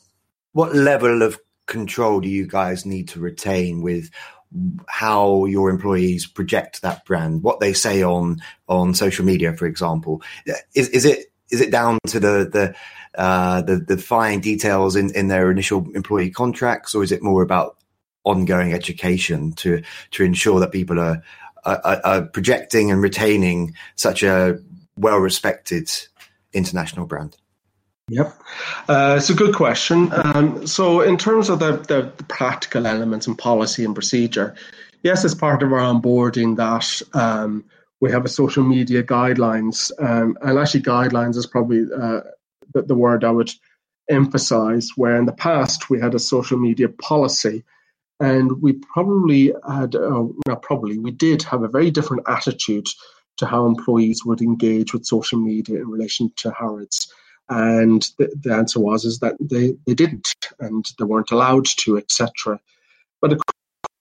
what 0.52 0.76
level 0.76 1.22
of 1.22 1.40
control 1.66 2.20
do 2.22 2.30
you 2.30 2.46
guys 2.46 2.86
need 2.86 3.08
to 3.10 3.20
retain 3.20 3.82
with 3.82 4.10
how 4.88 5.46
your 5.46 5.70
employees 5.70 6.28
project 6.28 6.82
that 6.82 7.06
brand, 7.06 7.44
what 7.44 7.60
they 7.60 7.74
say 7.74 8.04
on 8.04 8.42
on 8.68 8.94
social 8.94 9.26
media, 9.26 9.54
for 9.54 9.66
example? 9.66 10.22
Is 10.76 10.90
is 10.90 11.06
it 11.06 11.32
is 11.52 11.62
it 11.62 11.72
down 11.72 12.00
to 12.08 12.20
the 12.20 12.50
the 12.52 12.76
uh, 13.16 13.62
the, 13.62 13.78
the 13.78 13.98
fine 13.98 14.40
details 14.40 14.96
in, 14.96 15.14
in 15.14 15.28
their 15.28 15.52
initial 15.52 15.88
employee 15.94 16.32
contracts, 16.32 16.96
or 16.96 17.04
is 17.04 17.12
it 17.12 17.22
more 17.22 17.44
about 17.44 17.78
ongoing 18.24 18.74
education 18.74 19.52
to 19.54 19.82
to 20.12 20.24
ensure 20.24 20.60
that 20.60 20.72
people 20.72 21.00
are 21.00 21.22
are, 21.66 22.22
projecting 22.24 22.92
and 22.92 23.02
retaining 23.02 23.76
such 23.96 24.24
a 24.24 24.60
well 24.98 25.18
respected 25.18 25.90
international 26.54 27.06
brand? 27.06 27.38
Yep, 28.10 28.38
uh, 28.90 29.16
it's 29.18 29.30
a 29.30 29.34
good 29.34 29.56
question. 29.56 30.12
Um, 30.12 30.68
so, 30.68 31.00
in 31.02 31.18
terms 31.18 31.50
of 31.50 31.60
the, 31.60 31.78
the, 31.78 32.12
the, 32.18 32.24
practical 32.26 32.86
elements 32.86 33.28
and 33.28 33.38
policy 33.38 33.86
and 33.86 33.96
procedure, 33.96 34.56
yes, 35.04 35.24
as 35.24 35.34
part 35.34 35.64
of 35.64 35.72
our 35.72 35.80
onboarding, 35.80 36.58
that 36.58 37.02
um, 37.18 37.64
we 38.02 38.12
have 38.12 38.26
a 38.26 38.30
social 38.30 38.64
media 38.64 39.04
guidelines, 39.04 39.90
um, 40.00 40.38
and 40.42 40.60
actually, 40.60 40.82
guidelines 40.82 41.38
is 41.38 41.48
probably 41.48 41.84
uh, 41.84 42.22
the, 42.74 42.82
the, 42.82 42.96
word 42.96 43.24
I 43.24 43.32
would 43.32 43.52
emphasize. 44.10 44.90
Where 44.98 45.16
in 45.16 45.26
the 45.26 45.32
past 45.32 45.90
we 45.90 46.02
had 46.02 46.14
a 46.14 46.20
social 46.20 46.58
media 46.58 46.90
policy, 46.90 47.64
and 48.20 48.62
we 48.62 48.74
probably 48.74 49.54
had, 49.68 49.96
uh, 49.96 50.26
not 50.48 50.62
probably, 50.62 50.98
we 50.98 51.12
did 51.12 51.44
have 51.44 51.64
a 51.64 51.68
very 51.68 51.92
different 51.92 52.24
attitude 52.28 52.88
to 53.38 53.46
how 53.46 53.66
employees 53.66 54.24
would 54.26 54.42
engage 54.42 54.94
with 54.94 55.06
social 55.06 55.40
media 55.40 55.80
in 55.80 55.90
relation 55.90 56.32
to 56.38 56.52
Harrods 56.52 57.12
and 57.50 58.10
the, 58.18 58.34
the 58.42 58.54
answer 58.54 58.80
was 58.80 59.06
is 59.06 59.20
that 59.20 59.36
they, 59.40 59.76
they 59.86 59.94
didn't 59.94 60.34
and 60.60 60.86
they 60.98 61.06
weren't 61.06 61.32
allowed 61.32 61.66
to, 61.66 61.98
etc. 61.98 62.60
But 63.22 63.34
of 63.34 63.42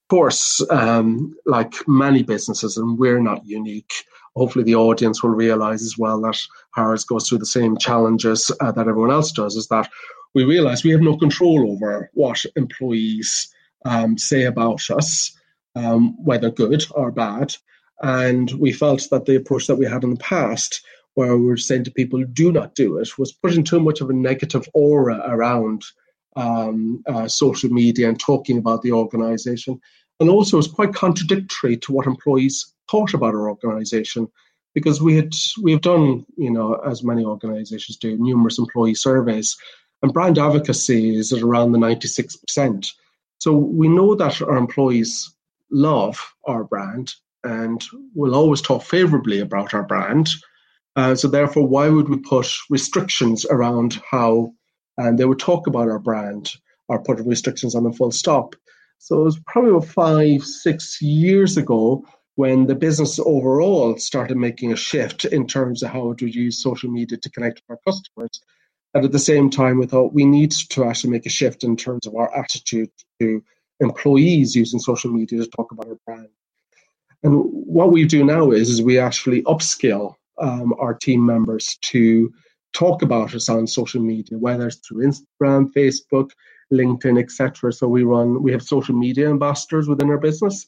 course, 0.09 0.65
um, 0.69 1.33
like 1.45 1.73
many 1.87 2.23
businesses, 2.23 2.77
and 2.77 2.97
we're 2.97 3.21
not 3.21 3.45
unique. 3.45 3.93
Hopefully, 4.35 4.63
the 4.63 4.75
audience 4.75 5.21
will 5.21 5.31
realise 5.31 5.83
as 5.83 5.97
well 5.97 6.21
that 6.21 6.39
Harrods 6.73 7.03
goes 7.03 7.27
through 7.27 7.39
the 7.39 7.45
same 7.45 7.77
challenges 7.77 8.49
uh, 8.61 8.71
that 8.71 8.87
everyone 8.87 9.11
else 9.11 9.31
does. 9.31 9.55
Is 9.55 9.67
that 9.67 9.89
we 10.33 10.43
realise 10.43 10.83
we 10.83 10.91
have 10.91 11.01
no 11.01 11.17
control 11.17 11.71
over 11.71 12.09
what 12.13 12.43
employees 12.55 13.52
um, 13.85 14.17
say 14.17 14.43
about 14.43 14.89
us, 14.89 15.35
um, 15.75 16.15
whether 16.23 16.49
good 16.49 16.85
or 16.91 17.11
bad. 17.11 17.55
And 18.01 18.51
we 18.51 18.71
felt 18.71 19.07
that 19.11 19.25
the 19.25 19.35
approach 19.35 19.67
that 19.67 19.75
we 19.75 19.85
had 19.85 20.03
in 20.03 20.11
the 20.11 20.19
past 20.19 20.81
where 21.15 21.37
we 21.37 21.45
were 21.45 21.57
saying 21.57 21.83
to 21.83 21.91
people, 21.91 22.23
do 22.33 22.51
not 22.51 22.75
do 22.75 22.97
it, 22.97 23.17
was 23.17 23.31
putting 23.31 23.63
too 23.63 23.79
much 23.79 24.01
of 24.01 24.09
a 24.09 24.13
negative 24.13 24.67
aura 24.73 25.21
around 25.27 25.83
um, 26.35 27.03
uh, 27.07 27.27
social 27.27 27.69
media 27.69 28.09
and 28.09 28.19
talking 28.19 28.57
about 28.57 28.81
the 28.81 28.91
organization. 28.91 29.79
And 30.19 30.29
also, 30.29 30.57
it's 30.57 30.67
quite 30.67 30.93
contradictory 30.93 31.77
to 31.77 31.91
what 31.91 32.07
employees 32.07 32.73
thought 32.89 33.13
about 33.13 33.35
our 33.35 33.49
organization 33.49 34.27
because 34.73 35.01
we 35.01 35.15
had 35.15 35.33
we 35.61 35.71
have 35.71 35.81
done, 35.81 36.25
you 36.35 36.49
know, 36.49 36.73
as 36.75 37.03
many 37.03 37.23
organizations 37.23 37.97
do, 37.97 38.17
numerous 38.17 38.57
employee 38.57 38.95
surveys, 38.95 39.55
and 40.01 40.13
brand 40.13 40.39
advocacy 40.39 41.15
is 41.15 41.31
at 41.31 41.43
around 41.43 41.71
the 41.71 41.77
96%. 41.77 42.87
So 43.43 43.49
we 43.81 43.87
know 43.87 44.15
that 44.15 44.41
our 44.41 44.57
employees 44.57 45.35
love 45.69 46.17
our 46.45 46.63
brand 46.63 47.13
and 47.43 47.79
will 48.15 48.35
always 48.35 48.61
talk 48.61 48.83
favorably 48.83 49.39
about 49.39 49.73
our 49.73 49.83
brand 49.83 50.29
uh, 50.95 51.15
so 51.15 51.27
therefore, 51.27 51.67
why 51.67 51.89
would 51.89 52.09
we 52.09 52.17
put 52.17 52.47
restrictions 52.69 53.45
around 53.45 53.99
how 54.09 54.53
and 54.97 55.17
they 55.17 55.25
would 55.25 55.39
talk 55.39 55.65
about 55.65 55.89
our 55.89 55.99
brand 55.99 56.51
or 56.87 57.01
put 57.01 57.19
restrictions 57.19 57.73
on 57.73 57.85
a 57.85 57.93
full 57.93 58.11
stop? 58.11 58.55
So 58.99 59.21
it 59.21 59.23
was 59.23 59.39
probably 59.47 59.71
about 59.71 59.87
five, 59.87 60.43
six 60.43 61.01
years 61.01 61.57
ago 61.57 62.05
when 62.35 62.67
the 62.67 62.75
business 62.75 63.19
overall 63.19 63.97
started 63.97 64.37
making 64.37 64.71
a 64.71 64.77
shift 64.77 65.25
in 65.25 65.47
terms 65.47 65.81
of 65.81 65.89
how 65.89 66.11
it 66.11 66.21
would 66.21 66.35
use 66.35 66.61
social 66.61 66.89
media 66.91 67.17
to 67.17 67.29
connect 67.31 67.61
with 67.67 67.77
our 67.77 67.91
customers. 67.91 68.39
And 68.93 69.03
at 69.03 69.11
the 69.11 69.19
same 69.19 69.49
time, 69.49 69.79
we 69.79 69.87
thought 69.87 70.13
we 70.13 70.25
need 70.25 70.51
to 70.51 70.85
actually 70.85 71.09
make 71.11 71.25
a 71.25 71.29
shift 71.29 71.63
in 71.63 71.75
terms 71.75 72.05
of 72.05 72.15
our 72.15 72.35
attitude 72.35 72.89
to 73.19 73.43
employees 73.79 74.55
using 74.55 74.79
social 74.79 75.11
media 75.11 75.39
to 75.39 75.49
talk 75.49 75.71
about 75.71 75.87
our 75.87 75.97
brand. 76.05 76.29
And 77.23 77.41
what 77.49 77.91
we 77.91 78.05
do 78.05 78.23
now 78.23 78.51
is, 78.51 78.69
is 78.69 78.81
we 78.81 78.99
actually 78.99 79.41
upskill 79.43 80.15
um, 80.39 80.73
our 80.79 80.93
team 80.93 81.25
members 81.25 81.77
to 81.81 82.31
talk 82.73 83.01
about 83.01 83.33
us 83.33 83.49
on 83.49 83.65
social 83.65 84.01
media, 84.01 84.37
whether 84.37 84.67
it's 84.67 84.77
through 84.77 85.07
Instagram, 85.07 85.71
Facebook, 85.73 86.31
LinkedIn, 86.71 87.21
etc. 87.21 87.71
So 87.71 87.87
we 87.87 88.03
run, 88.03 88.41
we 88.41 88.51
have 88.51 88.63
social 88.63 88.95
media 88.95 89.29
ambassadors 89.29 89.87
within 89.87 90.09
our 90.09 90.17
business, 90.17 90.67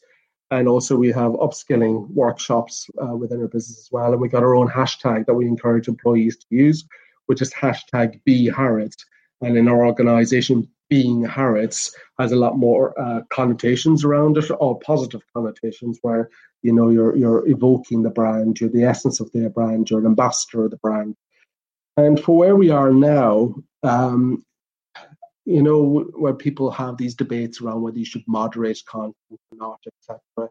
and 0.51 0.67
also 0.67 0.96
we 0.96 1.12
have 1.12 1.32
upskilling 1.34 2.10
workshops 2.12 2.88
uh, 3.01 3.15
within 3.15 3.41
our 3.41 3.48
business 3.48 3.79
as 3.79 3.89
well. 3.91 4.12
And 4.12 4.22
we 4.22 4.29
got 4.29 4.44
our 4.44 4.55
own 4.55 4.70
hashtag 4.70 5.25
that 5.25 5.34
we 5.34 5.48
encourage 5.48 5.88
employees 5.88 6.38
to 6.38 6.46
use, 6.50 6.86
which 7.27 7.41
is 7.41 7.53
hashtag 7.53 8.22
Be 8.24 8.50
Harrods. 8.50 9.05
And 9.41 9.58
in 9.58 9.67
our 9.67 9.86
organisation, 9.86 10.70
being 10.89 11.24
Harrods 11.25 11.96
has 12.20 12.32
a 12.32 12.36
lot 12.38 12.58
more 12.58 13.00
uh, 13.00 13.22
connotations 13.29 14.03
around 14.03 14.38
it, 14.38 14.50
all 14.51 14.75
positive 14.75 15.22
connotations, 15.34 16.00
where 16.01 16.29
you 16.62 16.74
know 16.74 16.89
you're 16.89 17.15
you're 17.15 17.48
evoking 17.48 18.03
the 18.03 18.10
brand, 18.10 18.60
you're 18.60 18.70
the 18.70 18.84
essence 18.84 19.20
of 19.20 19.32
their 19.32 19.50
brand, 19.50 19.89
you're 19.89 20.00
an 20.00 20.05
ambassador 20.05 20.65
of 20.65 20.72
the 20.72 20.77
brand. 20.77 21.15
And 21.98 22.20
for 22.20 22.38
where 22.38 22.55
we 22.55 22.70
are 22.70 22.91
now, 22.91 23.55
um, 23.84 24.44
you 25.46 25.62
know, 25.62 26.05
where 26.15 26.34
people 26.34 26.72
have 26.72 26.98
these 26.98 27.15
debates 27.15 27.62
around 27.62 27.82
whether 27.82 27.98
you 27.98 28.05
should 28.05 28.24
moderate 28.27 28.82
content 28.86 29.15
or 29.32 29.58
not, 29.58 29.79
etc. 29.88 30.50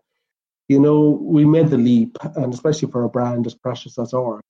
You 0.68 0.80
know, 0.80 1.10
we 1.10 1.44
made 1.44 1.68
the 1.68 1.76
leap, 1.76 2.16
and 2.36 2.54
especially 2.54 2.90
for 2.90 3.04
a 3.04 3.08
brand 3.08 3.46
as 3.46 3.54
precious 3.54 3.98
as 3.98 4.14
ours, 4.14 4.42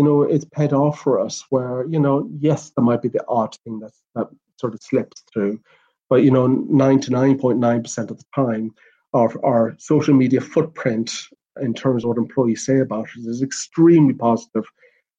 you 0.00 0.06
know, 0.06 0.22
it's 0.22 0.46
paid 0.46 0.72
off 0.72 0.98
for 0.98 1.20
us. 1.20 1.44
Where 1.50 1.84
you 1.86 2.00
know, 2.00 2.26
yes, 2.38 2.70
there 2.70 2.82
might 2.82 3.02
be 3.02 3.10
the 3.10 3.22
odd 3.28 3.54
thing 3.64 3.80
that 3.80 3.92
that 4.14 4.28
sort 4.56 4.72
of 4.72 4.82
slips 4.82 5.22
through. 5.30 5.60
But 6.08 6.22
you 6.22 6.30
know, 6.30 6.48
99.9% 6.48 8.10
of 8.10 8.16
the 8.16 8.24
time, 8.34 8.72
our, 9.12 9.44
our 9.44 9.76
social 9.78 10.14
media 10.14 10.40
footprint 10.40 11.12
in 11.60 11.74
terms 11.74 12.02
of 12.02 12.08
what 12.08 12.16
employees 12.16 12.64
say 12.64 12.80
about 12.80 13.08
us 13.10 13.26
is 13.26 13.42
extremely 13.42 14.14
positive. 14.14 14.64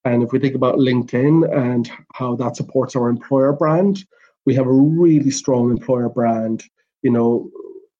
And 0.03 0.23
if 0.23 0.31
we 0.31 0.39
think 0.39 0.55
about 0.55 0.77
LinkedIn 0.77 1.55
and 1.55 1.91
how 2.15 2.35
that 2.37 2.55
supports 2.55 2.95
our 2.95 3.07
employer 3.07 3.53
brand, 3.53 4.03
we 4.47 4.55
have 4.55 4.65
a 4.65 4.73
really 4.73 5.29
strong 5.29 5.69
employer 5.69 6.09
brand. 6.09 6.63
You 7.03 7.11
know, 7.11 7.51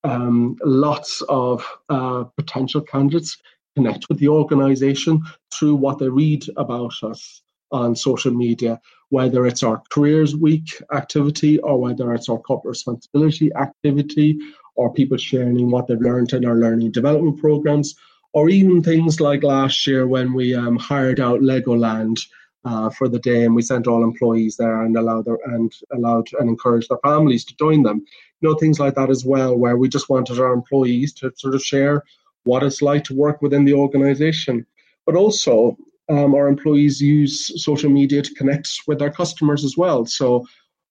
um, 0.04 0.58
lots 0.64 1.22
of 1.30 1.64
uh, 1.90 2.24
potential 2.36 2.82
candidates 2.82 3.38
connect 3.76 4.08
with 4.10 4.20
the 4.20 4.28
organization 4.28 5.22
through 5.54 5.76
what 5.76 6.00
they 6.00 6.10
read 6.10 6.44
about 6.58 6.94
us 7.04 7.42
on 7.72 7.96
social 7.96 8.32
media, 8.34 8.80
whether 9.10 9.46
it's 9.46 9.64
our 9.64 9.82
careers 9.92 10.36
week 10.36 10.82
activity 10.94 11.58
or 11.60 11.80
whether 11.80 12.14
it's 12.14 12.30
our 12.30 12.40
corporate 12.40 12.72
responsibility 12.72 13.52
activity 13.56 14.38
or 14.76 14.94
people 14.94 15.18
sharing 15.18 15.72
what 15.72 15.88
they've 15.88 16.02
learned 16.02 16.34
in 16.34 16.46
our 16.46 16.56
learning 16.56 16.92
development 16.92 17.40
programs 17.40 17.96
or 18.34 18.50
even 18.50 18.82
things 18.82 19.20
like 19.20 19.44
last 19.44 19.86
year 19.88 20.08
when 20.08 20.34
we 20.34 20.56
um, 20.56 20.78
hired 20.78 21.20
out 21.20 21.42
Legoland 21.42 22.18
uh, 22.64 22.90
for 22.90 23.08
the 23.10 23.20
day 23.20 23.44
and 23.44 23.56
we 23.56 23.62
sent 23.62 23.88
all 23.88 24.04
employees 24.04 24.56
there 24.58 24.84
and 24.84 24.96
allowed 24.96 25.26
their, 25.26 25.40
and 25.46 25.74
allowed 25.94 26.28
and 26.40 26.50
encouraged 26.50 26.90
their 26.90 27.00
families 27.04 27.44
to 27.46 27.56
join 27.58 27.84
them. 27.84 28.04
You 28.40 28.50
know 28.50 28.56
things 28.56 28.80
like 28.80 28.96
that 28.96 29.10
as 29.10 29.26
well, 29.26 29.56
where 29.56 29.78
we 29.78 29.90
just 29.90 30.10
wanted 30.10 30.40
our 30.40 30.54
employees 30.54 31.14
to 31.16 31.32
sort 31.36 31.56
of 31.56 31.62
share 31.62 32.04
what 32.44 32.64
it's 32.64 32.82
like 32.82 33.04
to 33.06 33.16
work 33.16 33.42
within 33.42 33.66
the 33.66 33.74
organisation, 33.74 34.66
but 35.06 35.16
also 35.16 35.78
um, 36.10 36.34
our 36.36 36.48
employees 36.48 37.02
use 37.02 37.64
social 37.64 37.90
media 37.90 38.22
to 38.22 38.34
connect 38.34 38.82
with 38.88 39.00
their 39.00 39.12
customers 39.12 39.64
as 39.64 39.78
well. 39.78 40.06
So 40.06 40.46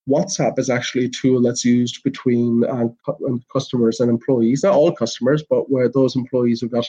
WhatsApp 0.08 0.58
is 0.58 0.70
actually 0.70 1.04
a 1.06 1.10
tool 1.10 1.42
that's 1.42 1.64
used 1.64 2.02
between 2.02 2.64
uh, 2.64 2.88
um, 3.26 3.44
customers 3.52 4.00
and 4.00 4.10
employees. 4.10 4.62
Not 4.64 4.74
all 4.74 4.92
customers, 4.92 5.42
but 5.48 5.70
where 5.70 5.88
those 5.88 6.16
employees 6.16 6.62
have 6.62 6.70
got 6.70 6.88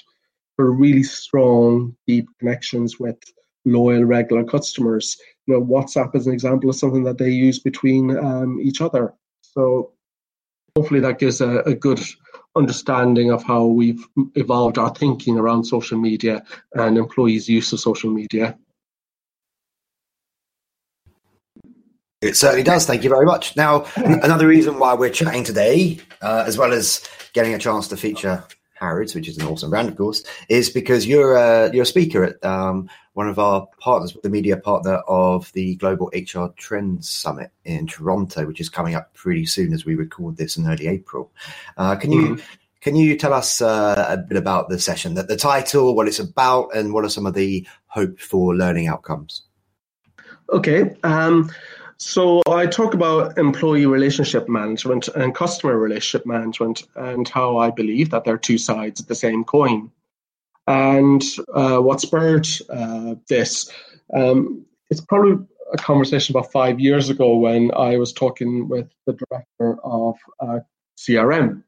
for 0.55 0.71
really 0.71 1.03
strong, 1.03 1.95
deep 2.07 2.27
connections 2.39 2.99
with 2.99 3.17
loyal, 3.65 4.05
regular 4.05 4.43
customers. 4.43 5.17
You 5.45 5.55
know, 5.55 5.65
WhatsApp 5.65 6.15
is 6.15 6.27
an 6.27 6.33
example 6.33 6.69
of 6.69 6.75
something 6.75 7.03
that 7.03 7.17
they 7.17 7.29
use 7.29 7.59
between 7.59 8.17
um, 8.17 8.59
each 8.61 8.81
other. 8.81 9.13
So 9.41 9.91
hopefully 10.75 10.99
that 11.01 11.19
gives 11.19 11.41
a, 11.41 11.59
a 11.59 11.75
good 11.75 11.99
understanding 12.55 13.31
of 13.31 13.43
how 13.43 13.65
we've 13.65 14.05
evolved 14.35 14.77
our 14.77 14.93
thinking 14.93 15.37
around 15.37 15.63
social 15.63 15.97
media 15.97 16.43
and 16.73 16.97
employees' 16.97 17.47
use 17.47 17.71
of 17.73 17.79
social 17.79 18.11
media. 18.11 18.57
It 22.21 22.35
certainly 22.35 22.63
does. 22.63 22.85
Thank 22.85 23.03
you 23.03 23.09
very 23.09 23.25
much. 23.25 23.55
Now, 23.55 23.85
another 23.95 24.47
reason 24.47 24.77
why 24.77 24.93
we're 24.93 25.09
chatting 25.09 25.43
today, 25.43 25.99
uh, 26.21 26.43
as 26.45 26.57
well 26.57 26.71
as 26.71 27.03
getting 27.33 27.53
a 27.53 27.59
chance 27.59 27.87
to 27.87 27.97
feature 27.97 28.43
Harrods, 28.81 29.13
which 29.13 29.27
is 29.27 29.37
an 29.37 29.47
awesome 29.47 29.69
brand, 29.69 29.87
of 29.87 29.95
course, 29.95 30.23
is 30.49 30.69
because 30.69 31.05
you're 31.05 31.37
a, 31.37 31.71
you're 31.71 31.83
a 31.83 31.85
speaker 31.85 32.23
at 32.23 32.43
um, 32.43 32.89
one 33.13 33.29
of 33.29 33.37
our 33.37 33.67
partners, 33.79 34.17
the 34.23 34.29
media 34.29 34.57
partner 34.57 34.95
of 35.07 35.51
the 35.53 35.75
Global 35.75 36.11
HR 36.13 36.47
Trends 36.57 37.07
Summit 37.07 37.51
in 37.63 37.85
Toronto, 37.85 38.47
which 38.47 38.59
is 38.59 38.69
coming 38.69 38.95
up 38.95 39.13
pretty 39.13 39.45
soon 39.45 39.71
as 39.71 39.85
we 39.85 39.95
record 39.95 40.35
this 40.35 40.57
in 40.57 40.67
early 40.67 40.87
April. 40.87 41.31
Uh, 41.77 41.95
can 41.95 42.11
you 42.11 42.35
mm. 42.35 42.43
can 42.81 42.95
you 42.95 43.15
tell 43.15 43.33
us 43.33 43.61
uh, 43.61 44.05
a 44.09 44.17
bit 44.17 44.37
about 44.37 44.69
the 44.69 44.79
session, 44.79 45.13
the, 45.13 45.23
the 45.23 45.37
title, 45.37 45.95
what 45.95 46.07
it's 46.07 46.19
about, 46.19 46.75
and 46.75 46.91
what 46.91 47.05
are 47.05 47.09
some 47.09 47.27
of 47.27 47.35
the 47.35 47.67
hope 47.85 48.19
for 48.19 48.55
learning 48.55 48.87
outcomes? 48.87 49.43
Okay. 50.51 50.95
Um, 51.03 51.51
so 52.01 52.41
I 52.49 52.65
talk 52.65 52.95
about 52.95 53.37
employee 53.37 53.85
relationship 53.85 54.49
management 54.49 55.07
and 55.09 55.35
customer 55.35 55.77
relationship 55.77 56.25
management 56.25 56.81
and 56.95 57.29
how 57.29 57.57
I 57.57 57.69
believe 57.69 58.09
that 58.09 58.23
they're 58.23 58.39
two 58.39 58.57
sides 58.57 58.99
of 58.99 59.05
the 59.05 59.13
same 59.13 59.43
coin. 59.43 59.91
And 60.65 61.23
uh, 61.53 61.77
what 61.77 62.01
spurred 62.01 62.47
uh, 62.71 63.15
this? 63.29 63.71
Um, 64.15 64.65
it's 64.89 64.99
probably 64.99 65.45
a 65.73 65.77
conversation 65.77 66.35
about 66.35 66.51
five 66.51 66.79
years 66.79 67.11
ago 67.11 67.37
when 67.37 67.71
I 67.75 67.97
was 67.97 68.13
talking 68.13 68.67
with 68.67 68.89
the 69.05 69.13
director 69.13 69.77
of 69.83 70.15
uh, 70.39 70.59
CRM. 70.97 71.61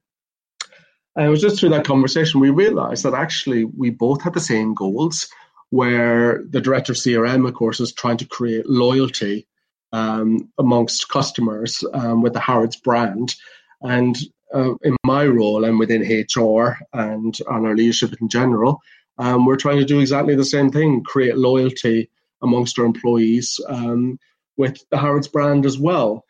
And 1.15 1.27
it 1.27 1.29
was 1.29 1.41
just 1.41 1.59
through 1.59 1.69
that 1.69 1.85
conversation 1.85 2.39
we 2.39 2.49
realized 2.49 3.03
that 3.03 3.13
actually 3.13 3.65
we 3.65 3.91
both 3.91 4.23
had 4.23 4.33
the 4.33 4.39
same 4.39 4.73
goals, 4.73 5.27
where 5.69 6.43
the 6.49 6.59
director 6.59 6.93
of 6.93 6.97
CRM, 6.97 7.47
of 7.47 7.53
course, 7.53 7.79
is 7.79 7.93
trying 7.93 8.17
to 8.17 8.25
create 8.25 8.67
loyalty 8.67 9.45
um, 9.93 10.49
amongst 10.57 11.07
customers 11.07 11.83
um, 11.93 12.21
with 12.21 12.33
the 12.33 12.39
Harrods 12.39 12.75
brand. 12.75 13.35
And 13.81 14.17
uh, 14.53 14.73
in 14.83 14.97
my 15.05 15.25
role 15.25 15.63
and 15.63 15.79
within 15.79 16.01
HR 16.01 16.77
and 16.91 17.37
on 17.49 17.65
our 17.65 17.75
leadership 17.75 18.15
in 18.19 18.27
general, 18.27 18.81
um, 19.19 19.45
we're 19.45 19.55
trying 19.55 19.79
to 19.79 19.85
do 19.85 19.99
exactly 19.99 20.35
the 20.35 20.43
same 20.43 20.71
thing 20.71 21.03
create 21.03 21.37
loyalty 21.37 22.09
amongst 22.41 22.77
our 22.77 22.85
employees 22.85 23.59
um, 23.69 24.19
with 24.57 24.83
the 24.89 24.97
Harrods 24.97 25.27
brand 25.27 25.65
as 25.65 25.77
well. 25.77 26.25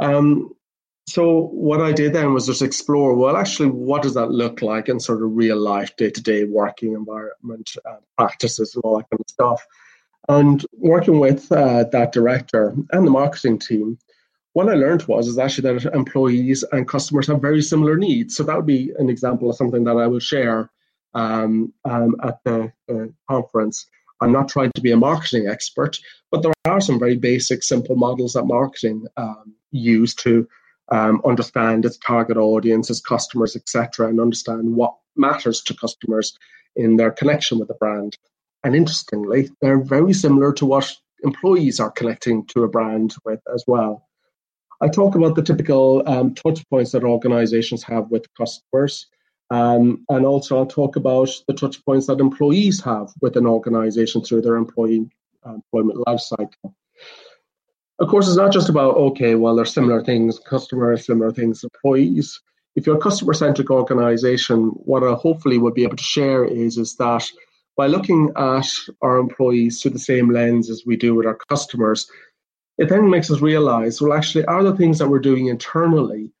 Um, 0.00 0.52
so 1.06 1.48
what 1.52 1.80
I 1.80 1.92
did 1.92 2.14
then 2.14 2.32
was 2.32 2.46
just 2.46 2.62
explore, 2.62 3.14
well, 3.14 3.36
actually, 3.36 3.68
what 3.68 4.02
does 4.02 4.14
that 4.14 4.30
look 4.30 4.62
like 4.62 4.88
in 4.88 4.98
sort 4.98 5.22
of 5.22 5.36
real 5.36 5.58
life, 5.58 5.94
day 5.96 6.10
to 6.10 6.22
day 6.22 6.44
working 6.44 6.94
environment, 6.94 7.70
uh, 7.84 7.96
practices, 8.16 8.74
and 8.74 8.82
all 8.84 8.96
that 8.96 9.10
kind 9.10 9.20
of 9.20 9.28
stuff. 9.28 9.66
And 10.28 10.64
working 10.72 11.20
with 11.20 11.50
uh, 11.52 11.84
that 11.92 12.12
director 12.12 12.74
and 12.92 13.06
the 13.06 13.10
marketing 13.10 13.58
team, 13.58 13.98
what 14.54 14.68
I 14.68 14.74
learned 14.74 15.02
was 15.02 15.28
is 15.28 15.38
actually 15.38 15.80
that 15.80 15.94
employees 15.94 16.64
and 16.72 16.88
customers 16.88 17.26
have 17.26 17.42
very 17.42 17.60
similar 17.60 17.96
needs. 17.96 18.36
So 18.36 18.44
that 18.44 18.56
would 18.56 18.66
be 18.66 18.92
an 18.98 19.10
example 19.10 19.50
of 19.50 19.56
something 19.56 19.84
that 19.84 19.96
I 19.96 20.06
will 20.06 20.20
share 20.20 20.70
um, 21.12 21.72
um, 21.84 22.16
at 22.22 22.38
the 22.44 22.72
uh, 22.90 23.06
conference. 23.28 23.86
I'm 24.20 24.32
not 24.32 24.48
trying 24.48 24.70
to 24.74 24.80
be 24.80 24.92
a 24.92 24.96
marketing 24.96 25.48
expert, 25.48 25.98
but 26.30 26.42
there 26.42 26.52
are 26.66 26.80
some 26.80 26.98
very 26.98 27.16
basic, 27.16 27.62
simple 27.62 27.96
models 27.96 28.34
that 28.34 28.44
marketing 28.44 29.06
um, 29.16 29.54
use 29.72 30.14
to 30.16 30.48
um, 30.90 31.20
understand 31.24 31.84
its 31.84 31.98
target 31.98 32.36
audience, 32.36 32.90
its 32.90 33.00
customers, 33.00 33.56
etc., 33.56 34.08
and 34.08 34.20
understand 34.20 34.74
what 34.74 34.94
matters 35.16 35.62
to 35.62 35.74
customers 35.74 36.38
in 36.76 36.96
their 36.96 37.10
connection 37.10 37.58
with 37.58 37.68
the 37.68 37.74
brand. 37.74 38.16
And 38.64 38.74
interestingly, 38.74 39.50
they're 39.60 39.82
very 39.82 40.14
similar 40.14 40.52
to 40.54 40.66
what 40.66 40.90
employees 41.22 41.80
are 41.80 41.90
connecting 41.90 42.46
to 42.46 42.64
a 42.64 42.68
brand 42.68 43.14
with 43.24 43.40
as 43.54 43.62
well. 43.66 44.08
I 44.80 44.88
talk 44.88 45.14
about 45.14 45.36
the 45.36 45.42
typical 45.42 46.02
um, 46.06 46.34
touch 46.34 46.68
points 46.68 46.92
that 46.92 47.04
organizations 47.04 47.82
have 47.84 48.10
with 48.10 48.26
customers. 48.34 49.06
Um, 49.50 50.04
and 50.08 50.24
also, 50.24 50.58
I'll 50.58 50.66
talk 50.66 50.96
about 50.96 51.30
the 51.46 51.54
touch 51.54 51.84
points 51.84 52.06
that 52.06 52.20
employees 52.20 52.82
have 52.82 53.12
with 53.20 53.36
an 53.36 53.46
organization 53.46 54.22
through 54.22 54.42
their 54.42 54.56
employee 54.56 55.08
uh, 55.46 55.54
employment 55.54 56.02
life 56.06 56.20
cycle. 56.20 56.74
Of 57.98 58.08
course, 58.08 58.26
it's 58.26 58.36
not 58.36 58.52
just 58.52 58.68
about, 58.68 58.96
okay, 58.96 59.34
well, 59.36 59.54
there's 59.54 59.72
similar 59.72 60.02
things, 60.02 60.38
customers, 60.38 61.06
similar 61.06 61.30
things, 61.30 61.62
employees. 61.62 62.40
If 62.74 62.86
you're 62.86 62.96
a 62.96 63.00
customer 63.00 63.34
centric 63.34 63.70
organization, 63.70 64.70
what 64.70 65.04
I 65.04 65.12
hopefully 65.12 65.58
will 65.58 65.72
be 65.72 65.84
able 65.84 65.96
to 65.96 66.02
share 66.02 66.44
is, 66.44 66.76
is 66.76 66.96
that 66.96 67.24
by 67.76 67.86
looking 67.86 68.30
at 68.36 68.68
our 69.02 69.18
employees 69.18 69.80
through 69.80 69.92
the 69.92 69.98
same 69.98 70.30
lens 70.30 70.70
as 70.70 70.84
we 70.86 70.96
do 70.96 71.14
with 71.14 71.26
our 71.26 71.38
customers, 71.48 72.08
it 72.78 72.88
then 72.88 73.10
makes 73.10 73.30
us 73.30 73.40
realize, 73.40 74.00
well, 74.00 74.12
actually, 74.12 74.44
are 74.46 74.62
the 74.62 74.76
things 74.76 74.98
that 74.98 75.08
we're 75.08 75.18
doing 75.18 75.46
internally 75.46 76.32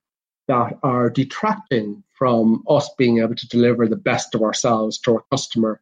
that 0.48 0.78
are 0.82 1.10
detracting 1.10 2.02
from 2.12 2.62
us 2.68 2.90
being 2.98 3.18
able 3.18 3.34
to 3.34 3.48
deliver 3.48 3.86
the 3.86 3.96
best 3.96 4.34
of 4.34 4.42
ourselves 4.42 4.98
to 4.98 5.14
our 5.14 5.24
customer, 5.30 5.80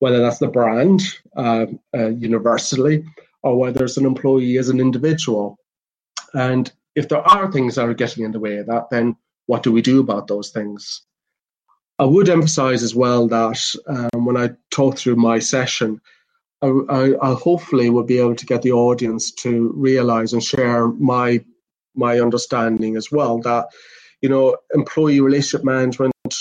whether 0.00 0.20
that's 0.20 0.38
the 0.38 0.48
brand 0.48 1.02
uh, 1.36 1.66
uh, 1.94 2.08
universally 2.08 3.04
or 3.42 3.58
whether 3.58 3.84
it's 3.84 3.96
an 3.96 4.06
employee 4.06 4.58
as 4.58 4.68
an 4.68 4.80
individual. 4.80 5.58
And 6.34 6.70
if 6.94 7.08
there 7.08 7.26
are 7.26 7.50
things 7.50 7.76
that 7.76 7.88
are 7.88 7.94
getting 7.94 8.24
in 8.24 8.32
the 8.32 8.40
way 8.40 8.58
of 8.58 8.66
that, 8.66 8.90
then 8.90 9.16
what 9.46 9.62
do 9.62 9.72
we 9.72 9.82
do 9.82 10.00
about 10.00 10.26
those 10.26 10.50
things? 10.50 11.02
I 12.00 12.04
would 12.04 12.30
emphasize 12.30 12.82
as 12.82 12.94
well 12.94 13.28
that 13.28 13.62
um, 13.86 14.24
when 14.24 14.38
I 14.38 14.52
talk 14.70 14.96
through 14.96 15.16
my 15.16 15.38
session, 15.38 16.00
I, 16.62 16.68
I, 16.88 17.30
I, 17.30 17.34
hopefully 17.34 17.90
will 17.90 18.04
be 18.04 18.18
able 18.18 18.36
to 18.36 18.46
get 18.46 18.62
the 18.62 18.72
audience 18.72 19.30
to 19.32 19.70
realize 19.76 20.32
and 20.32 20.42
share 20.42 20.88
my 20.88 21.44
my 21.94 22.18
understanding 22.18 22.96
as 22.96 23.12
well 23.12 23.38
that 23.40 23.66
you 24.22 24.30
know 24.30 24.56
employee 24.72 25.20
relationship 25.20 25.62
management, 25.62 26.34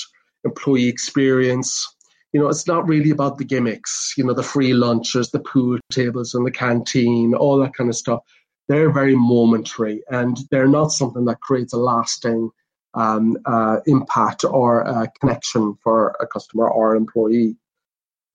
employee 0.45 0.87
experience, 0.87 1.85
you 2.31 2.39
know, 2.39 2.47
it's 2.47 2.67
not 2.67 2.87
really 2.87 3.09
about 3.09 3.37
the 3.37 3.43
gimmicks, 3.43 4.13
you 4.15 4.23
know, 4.23 4.33
the 4.33 4.41
free 4.41 4.73
lunches, 4.73 5.31
the 5.31 5.39
pool 5.39 5.77
tables 5.91 6.33
and 6.33 6.45
the 6.45 6.51
canteen, 6.51 7.33
all 7.33 7.59
that 7.59 7.73
kind 7.73 7.89
of 7.89 7.97
stuff. 7.97 8.21
They're 8.69 8.91
very 8.91 9.15
momentary 9.15 10.03
and 10.09 10.37
they're 10.51 10.69
not 10.69 10.93
something 10.93 11.25
that 11.25 11.41
creates 11.41 11.73
a 11.73 11.77
lasting 11.77 12.49
um, 12.93 13.37
uh, 13.45 13.79
impact 13.85 14.43
or 14.43 14.81
a 14.81 15.11
connection 15.19 15.75
for 15.83 16.15
a 16.19 16.27
customer 16.27 16.69
or 16.69 16.95
employee. 16.95 17.55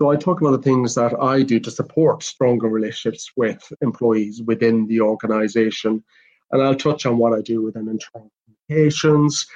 So 0.01 0.11
I 0.11 0.17
talk 0.17 0.41
about 0.41 0.53
the 0.53 0.63
things 0.63 0.95
that 0.97 1.15
I 1.21 1.43
do 1.43 1.61
to 1.61 1.71
support 1.71 2.23
stronger 2.23 2.69
relationships 2.69 3.31
with 3.37 3.73
employees 3.81 4.43
within 4.43 4.87
the 4.87 5.01
organization. 5.01 6.03
And 6.51 6.63
I'll 6.63 6.75
touch 6.75 7.07
on 7.07 7.19
what 7.19 7.33
I 7.33 7.43
do 7.43 7.63
within 7.63 7.89
internal 7.89 8.31
communications, 8.69 9.47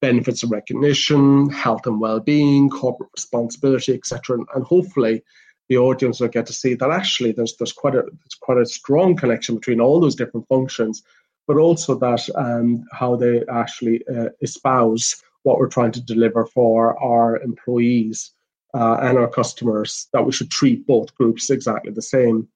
benefits 0.00 0.42
and 0.42 0.52
recognition, 0.52 1.50
health 1.50 1.86
and 1.86 2.00
well-being, 2.00 2.70
corporate 2.70 3.10
responsibility, 3.16 3.94
etc. 3.94 4.38
And, 4.54 4.64
hopefully, 4.64 5.22
the 5.68 5.78
audience 5.78 6.20
will 6.20 6.28
get 6.28 6.46
to 6.46 6.52
see 6.52 6.74
that 6.74 6.90
actually 6.90 7.32
there's 7.32 7.56
there's 7.56 7.72
quite 7.72 7.94
a 7.94 8.02
there's 8.02 8.38
quite 8.40 8.58
a 8.58 8.66
strong 8.66 9.16
connection 9.16 9.56
between 9.56 9.80
all 9.80 10.00
those 10.00 10.14
different 10.14 10.48
functions, 10.48 11.02
but 11.48 11.56
also 11.56 11.96
that 11.98 12.28
um, 12.36 12.84
how 12.92 13.16
they 13.16 13.42
actually 13.50 14.04
uh, 14.06 14.28
espouse 14.42 15.20
what 15.42 15.58
we're 15.58 15.68
trying 15.68 15.92
to 15.92 16.00
deliver 16.00 16.46
for 16.46 16.96
our 17.02 17.40
employees 17.40 18.30
uh, 18.74 18.98
and 19.00 19.18
our 19.18 19.28
customers. 19.28 20.06
That 20.12 20.24
we 20.24 20.32
should 20.32 20.50
treat 20.50 20.86
both 20.86 21.14
groups 21.16 21.50
exactly 21.50 21.92
the 21.92 22.02
same. 22.02 22.46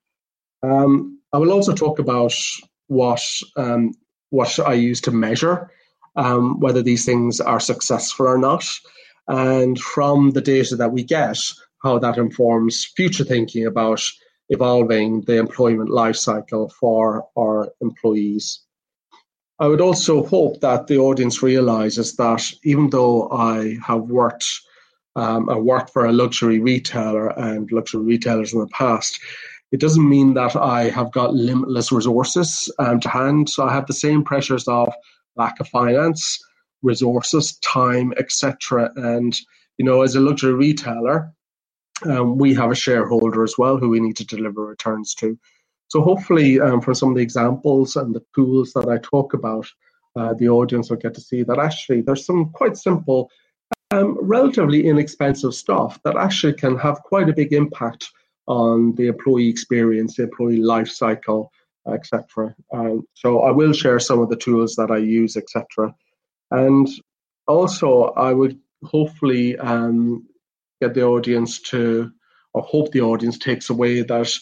Um, 0.62 1.18
I 1.33 1.38
will 1.38 1.52
also 1.52 1.74
talk 1.74 1.98
about 1.98 2.35
what 2.87 3.22
um, 3.57 3.94
what 4.31 4.59
I 4.61 4.74
use 4.74 5.00
to 5.02 5.11
measure 5.11 5.70
um, 6.16 6.61
whether 6.61 6.83
these 6.83 7.05
things 7.05 7.40
are 7.40 7.61
successful 7.61 8.26
or 8.26 8.38
not. 8.38 8.64
And 9.28 9.78
from 9.78 10.33
the 10.33 10.40
data 10.40 10.76
that 10.76 10.92
we 10.92 11.05
get, 11.05 11.38
how 11.83 11.98
that 11.98 12.18
informs 12.18 12.85
future 12.96 13.24
thinking 13.24 13.66
about 13.66 14.02
evolving 14.48 15.22
the 15.22 15.38
employment 15.38 15.90
life 15.90 16.16
cycle 16.16 16.68
for 16.68 17.26
our 17.38 17.72
employees. 17.81 18.61
I 19.59 19.69
would 19.69 19.81
also 19.81 20.25
hope 20.25 20.61
that 20.61 20.87
the 20.87 20.99
audience 20.99 21.43
realizes 21.43 22.17
that 22.17 22.43
even 22.65 22.91
though 22.91 23.31
I 23.31 23.77
have 23.87 24.03
worked, 24.03 24.47
um, 25.15 25.49
I 25.49 25.57
worked 25.57 25.91
for 25.91 26.07
a 26.07 26.12
luxury 26.12 26.59
retailer 26.59 27.29
and 27.38 27.71
luxury 27.71 28.03
retailers 28.03 28.53
in 28.53 28.61
the 28.61 28.67
past, 28.69 29.19
it 29.71 29.81
doesn't 29.81 30.09
mean 30.09 30.35
that 30.35 30.57
I 30.57 30.91
have 30.91 31.12
got 31.12 31.35
limitless 31.35 31.93
resources 31.93 32.71
um, 32.79 33.01
to 33.01 33.09
hand. 33.09 33.49
So 33.49 33.65
I 33.65 33.73
have 33.73 33.87
the 33.87 33.95
same 33.95 34.25
pressures 34.25 34.69
of 34.69 34.93
lack 35.37 35.61
of 35.61 35.69
finance, 35.69 36.38
resources, 36.83 37.59
time, 37.59 38.12
etc. 38.19 38.91
And 38.97 39.38
you 39.79 39.85
know, 39.85 40.03
as 40.03 40.15
a 40.15 40.21
luxury 40.21 40.55
retailer, 40.55 41.33
um, 42.05 42.37
we 42.37 42.55
have 42.55 42.71
a 42.71 42.75
shareholder 42.75 43.43
as 43.43 43.57
well 43.57 43.77
who 43.77 43.88
we 43.88 44.01
need 44.01 44.17
to 44.17 44.27
deliver 44.27 44.65
returns 44.65 45.15
to. 45.17 45.38
So 45.92 46.00
hopefully, 46.00 46.59
um, 46.59 46.81
from 46.81 46.94
some 46.94 47.11
of 47.11 47.16
the 47.16 47.20
examples 47.20 47.96
and 47.96 48.14
the 48.14 48.24
tools 48.35 48.72
that 48.72 48.88
I 48.88 48.96
talk 49.02 49.35
about, 49.35 49.66
uh, 50.16 50.33
the 50.33 50.48
audience 50.48 50.88
will 50.88 50.96
get 50.96 51.12
to 51.12 51.20
see 51.20 51.42
that 51.42 51.59
actually 51.59 52.00
there's 52.00 52.24
some 52.24 52.48
quite 52.52 52.78
simple, 52.78 53.28
um, 53.90 54.16
relatively 54.22 54.87
inexpensive 54.87 55.52
stuff 55.52 56.00
that 56.05 56.16
actually 56.16 56.55
can 56.55 56.78
have 56.78 57.02
quite 57.02 57.28
a 57.28 57.35
big 57.35 57.52
impact 57.52 58.09
on 58.46 58.94
the 58.94 59.09
employee 59.09 59.50
experience, 59.50 60.16
the 60.16 60.22
employee 60.22 60.62
life 60.62 60.88
cycle, 60.88 61.52
etc. 61.87 62.57
Um, 62.72 63.07
so 63.12 63.40
I 63.40 63.50
will 63.50 63.74
share 63.74 64.00
some 64.00 64.20
of 64.20 64.31
the 64.31 64.37
tools 64.37 64.74
that 64.76 64.90
I 64.90 64.96
use, 64.96 65.37
etc. 65.37 65.94
And 66.52 66.88
also, 67.46 68.05
I 68.16 68.33
would 68.33 68.59
hopefully 68.83 69.59
um, 69.59 70.26
get 70.81 70.94
the 70.94 71.05
audience 71.05 71.61
to, 71.72 72.11
or 72.55 72.62
hope 72.62 72.92
the 72.92 73.02
audience 73.02 73.37
takes 73.37 73.68
away 73.68 74.00
that 74.00 74.33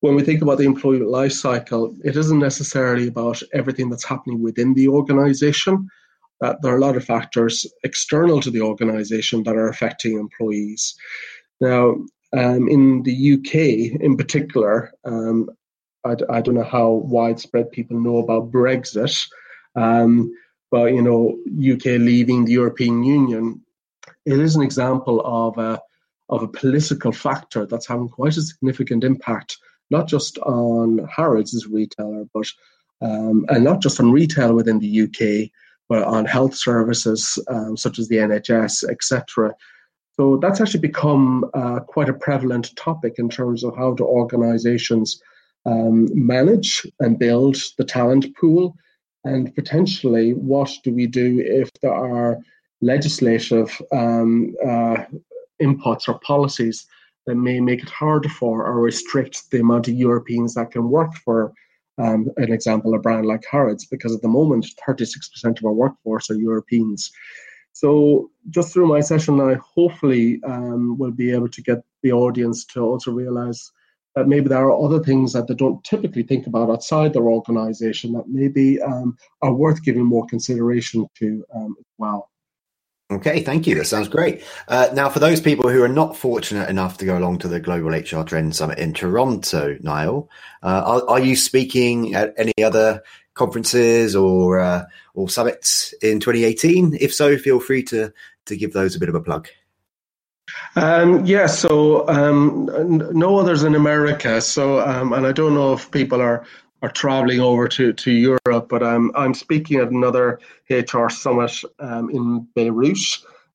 when 0.00 0.14
we 0.14 0.22
think 0.22 0.42
about 0.42 0.58
the 0.58 0.64
employment 0.64 1.10
life 1.10 1.32
cycle, 1.32 1.94
it 2.04 2.16
isn't 2.16 2.38
necessarily 2.38 3.08
about 3.08 3.42
everything 3.52 3.90
that's 3.90 4.04
happening 4.04 4.40
within 4.42 4.74
the 4.74 4.88
organization. 4.88 5.88
That 6.40 6.62
there 6.62 6.72
are 6.72 6.76
a 6.76 6.80
lot 6.80 6.96
of 6.96 7.04
factors 7.04 7.66
external 7.82 8.40
to 8.42 8.50
the 8.50 8.60
organization 8.60 9.42
that 9.42 9.56
are 9.56 9.68
affecting 9.68 10.18
employees. 10.18 10.94
Now, 11.60 11.96
um, 12.32 12.68
in 12.68 13.02
the 13.02 13.32
UK, 13.34 14.00
in 14.00 14.16
particular, 14.16 14.92
um, 15.04 15.50
I, 16.04 16.14
I 16.30 16.40
don't 16.40 16.54
know 16.54 16.62
how 16.62 16.90
widespread 16.90 17.72
people 17.72 17.98
know 17.98 18.18
about 18.18 18.52
Brexit, 18.52 19.26
um, 19.74 20.32
but 20.70 20.92
you 20.92 21.02
know, 21.02 21.38
UK 21.48 21.98
leaving 21.98 22.44
the 22.44 22.52
European 22.52 23.02
Union, 23.02 23.62
it 24.26 24.38
is 24.38 24.54
an 24.54 24.62
example 24.62 25.22
of 25.24 25.58
a, 25.58 25.80
of 26.28 26.42
a 26.42 26.48
political 26.48 27.10
factor 27.10 27.66
that's 27.66 27.88
having 27.88 28.08
quite 28.08 28.36
a 28.36 28.42
significant 28.42 29.02
impact, 29.02 29.56
not 29.90 30.08
just 30.08 30.38
on 30.38 31.06
Harrods 31.14 31.54
as 31.54 31.64
a 31.64 31.68
retailer, 31.68 32.24
but 32.32 32.46
um, 33.00 33.46
and 33.48 33.64
not 33.64 33.80
just 33.80 34.00
on 34.00 34.10
retail 34.10 34.54
within 34.54 34.80
the 34.80 35.02
UK, 35.02 35.50
but 35.88 36.02
on 36.02 36.24
health 36.24 36.54
services 36.54 37.38
um, 37.48 37.76
such 37.76 37.98
as 37.98 38.08
the 38.08 38.16
NHS, 38.16 38.88
etc. 38.88 39.54
So 40.14 40.36
that's 40.36 40.60
actually 40.60 40.80
become 40.80 41.48
uh, 41.54 41.80
quite 41.80 42.08
a 42.08 42.14
prevalent 42.14 42.74
topic 42.76 43.14
in 43.18 43.28
terms 43.28 43.62
of 43.62 43.76
how 43.76 43.94
do 43.94 44.04
organisations 44.04 45.22
um, 45.64 46.08
manage 46.12 46.86
and 46.98 47.18
build 47.18 47.56
the 47.76 47.84
talent 47.84 48.26
pool, 48.36 48.76
and 49.24 49.54
potentially 49.54 50.34
what 50.34 50.70
do 50.82 50.92
we 50.92 51.06
do 51.06 51.40
if 51.44 51.70
there 51.82 51.94
are 51.94 52.38
legislative 52.80 53.80
um, 53.92 54.54
uh, 54.64 55.04
inputs 55.60 56.08
or 56.08 56.18
policies 56.20 56.86
that 57.28 57.34
may 57.34 57.60
make 57.60 57.82
it 57.82 57.90
harder 57.90 58.30
for 58.30 58.64
or 58.64 58.80
restrict 58.80 59.50
the 59.50 59.60
amount 59.60 59.86
of 59.86 59.92
Europeans 59.92 60.54
that 60.54 60.70
can 60.70 60.88
work 60.88 61.14
for 61.14 61.52
um, 61.98 62.30
an 62.38 62.50
example, 62.50 62.94
a 62.94 62.98
brand 62.98 63.26
like 63.26 63.44
Harrods, 63.50 63.84
because 63.84 64.14
at 64.14 64.22
the 64.22 64.28
moment, 64.28 64.66
36% 64.88 65.58
of 65.58 65.64
our 65.66 65.72
workforce 65.74 66.30
are 66.30 66.36
Europeans. 66.36 67.10
So, 67.72 68.30
just 68.48 68.72
through 68.72 68.86
my 68.86 69.00
session, 69.00 69.40
I 69.42 69.54
hopefully 69.54 70.40
um, 70.44 70.96
will 70.96 71.10
be 71.10 71.30
able 71.30 71.50
to 71.50 71.62
get 71.62 71.84
the 72.02 72.12
audience 72.12 72.64
to 72.72 72.80
also 72.80 73.10
realize 73.10 73.70
that 74.14 74.26
maybe 74.26 74.48
there 74.48 74.64
are 74.64 74.84
other 74.84 75.04
things 75.04 75.34
that 75.34 75.48
they 75.48 75.54
don't 75.54 75.84
typically 75.84 76.22
think 76.22 76.46
about 76.46 76.70
outside 76.70 77.12
their 77.12 77.28
organization 77.28 78.14
that 78.14 78.26
maybe 78.26 78.80
um, 78.80 79.18
are 79.42 79.52
worth 79.52 79.84
giving 79.84 80.06
more 80.06 80.26
consideration 80.26 81.06
to 81.18 81.44
um, 81.54 81.76
as 81.78 81.84
well. 81.98 82.30
Okay, 83.10 83.42
thank 83.42 83.66
you. 83.66 83.74
That 83.74 83.86
sounds 83.86 84.08
great. 84.08 84.44
Uh, 84.68 84.90
now, 84.92 85.08
for 85.08 85.18
those 85.18 85.40
people 85.40 85.70
who 85.70 85.82
are 85.82 85.88
not 85.88 86.14
fortunate 86.14 86.68
enough 86.68 86.98
to 86.98 87.06
go 87.06 87.16
along 87.16 87.38
to 87.38 87.48
the 87.48 87.58
Global 87.58 87.90
HR 87.90 88.22
Trend 88.22 88.54
Summit 88.54 88.78
in 88.78 88.92
Toronto, 88.92 89.78
Niall, 89.80 90.28
uh, 90.62 90.82
are, 90.84 91.08
are, 91.08 91.20
you 91.20 91.34
speaking 91.34 92.14
at 92.14 92.34
any 92.36 92.52
other 92.62 93.02
conferences 93.32 94.14
or 94.14 94.60
uh, 94.60 94.84
or 95.14 95.30
summits 95.30 95.94
in 96.02 96.20
2018? 96.20 96.98
If 97.00 97.14
so, 97.14 97.38
feel 97.38 97.60
free 97.60 97.82
to 97.84 98.12
to 98.44 98.56
give 98.56 98.74
those 98.74 98.94
a 98.94 99.00
bit 99.00 99.08
of 99.08 99.14
a 99.14 99.22
plug. 99.22 99.48
Um, 100.76 101.24
yeah, 101.24 101.46
so 101.46 102.06
um, 102.08 102.68
no 103.12 103.38
others 103.38 103.62
in 103.62 103.74
America. 103.74 104.40
So, 104.42 104.80
um, 104.80 105.14
and 105.14 105.26
I 105.26 105.32
don't 105.32 105.54
know 105.54 105.72
if 105.72 105.90
people 105.90 106.20
are 106.20 106.44
are 106.82 106.90
traveling 106.90 107.40
over 107.40 107.66
to, 107.68 107.92
to 107.92 108.10
Europe, 108.12 108.68
but 108.68 108.82
I'm 108.82 109.10
I'm 109.16 109.34
speaking 109.34 109.78
at 109.80 109.90
another 109.90 110.40
HR 110.70 111.08
summit 111.08 111.52
um, 111.80 112.10
in 112.10 112.46
Beirut 112.54 112.98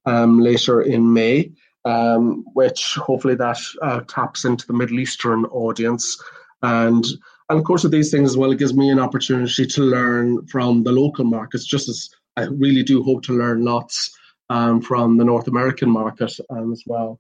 um, 0.06 0.40
later 0.40 0.82
in 0.82 1.14
May, 1.14 1.52
um, 1.86 2.44
which 2.54 2.96
hopefully 2.96 3.36
that 3.36 3.60
uh, 3.82 4.02
taps 4.02 4.46
into 4.46 4.68
the 4.68 4.74
Middle 4.74 5.00
Eastern 5.00 5.46
audience, 5.46 6.22
and 6.62 7.06
and 7.50 7.60
of 7.60 7.66
course 7.66 7.84
with 7.84 7.92
these 7.92 8.12
things 8.12 8.32
as 8.32 8.38
well, 8.38 8.52
it 8.52 8.60
gives 8.60 8.74
me 8.74 8.90
an 8.90 9.00
opportunity 9.00 9.66
to 9.66 9.82
learn 9.82 10.46
from 10.48 10.84
the 10.84 10.92
local 10.92 11.26
markets, 11.26 11.66
just 11.66 11.88
as 11.88 12.10
I 12.36 12.44
really 12.44 12.84
do 12.84 13.04
hope 13.04 13.24
to 13.24 13.38
learn 13.38 13.64
lots 13.64 14.18
um, 14.50 14.82
from 14.82 15.18
the 15.18 15.26
North 15.26 15.48
American 15.48 15.90
market 15.90 16.34
um, 16.50 16.74
as 16.74 16.84
well 16.86 17.20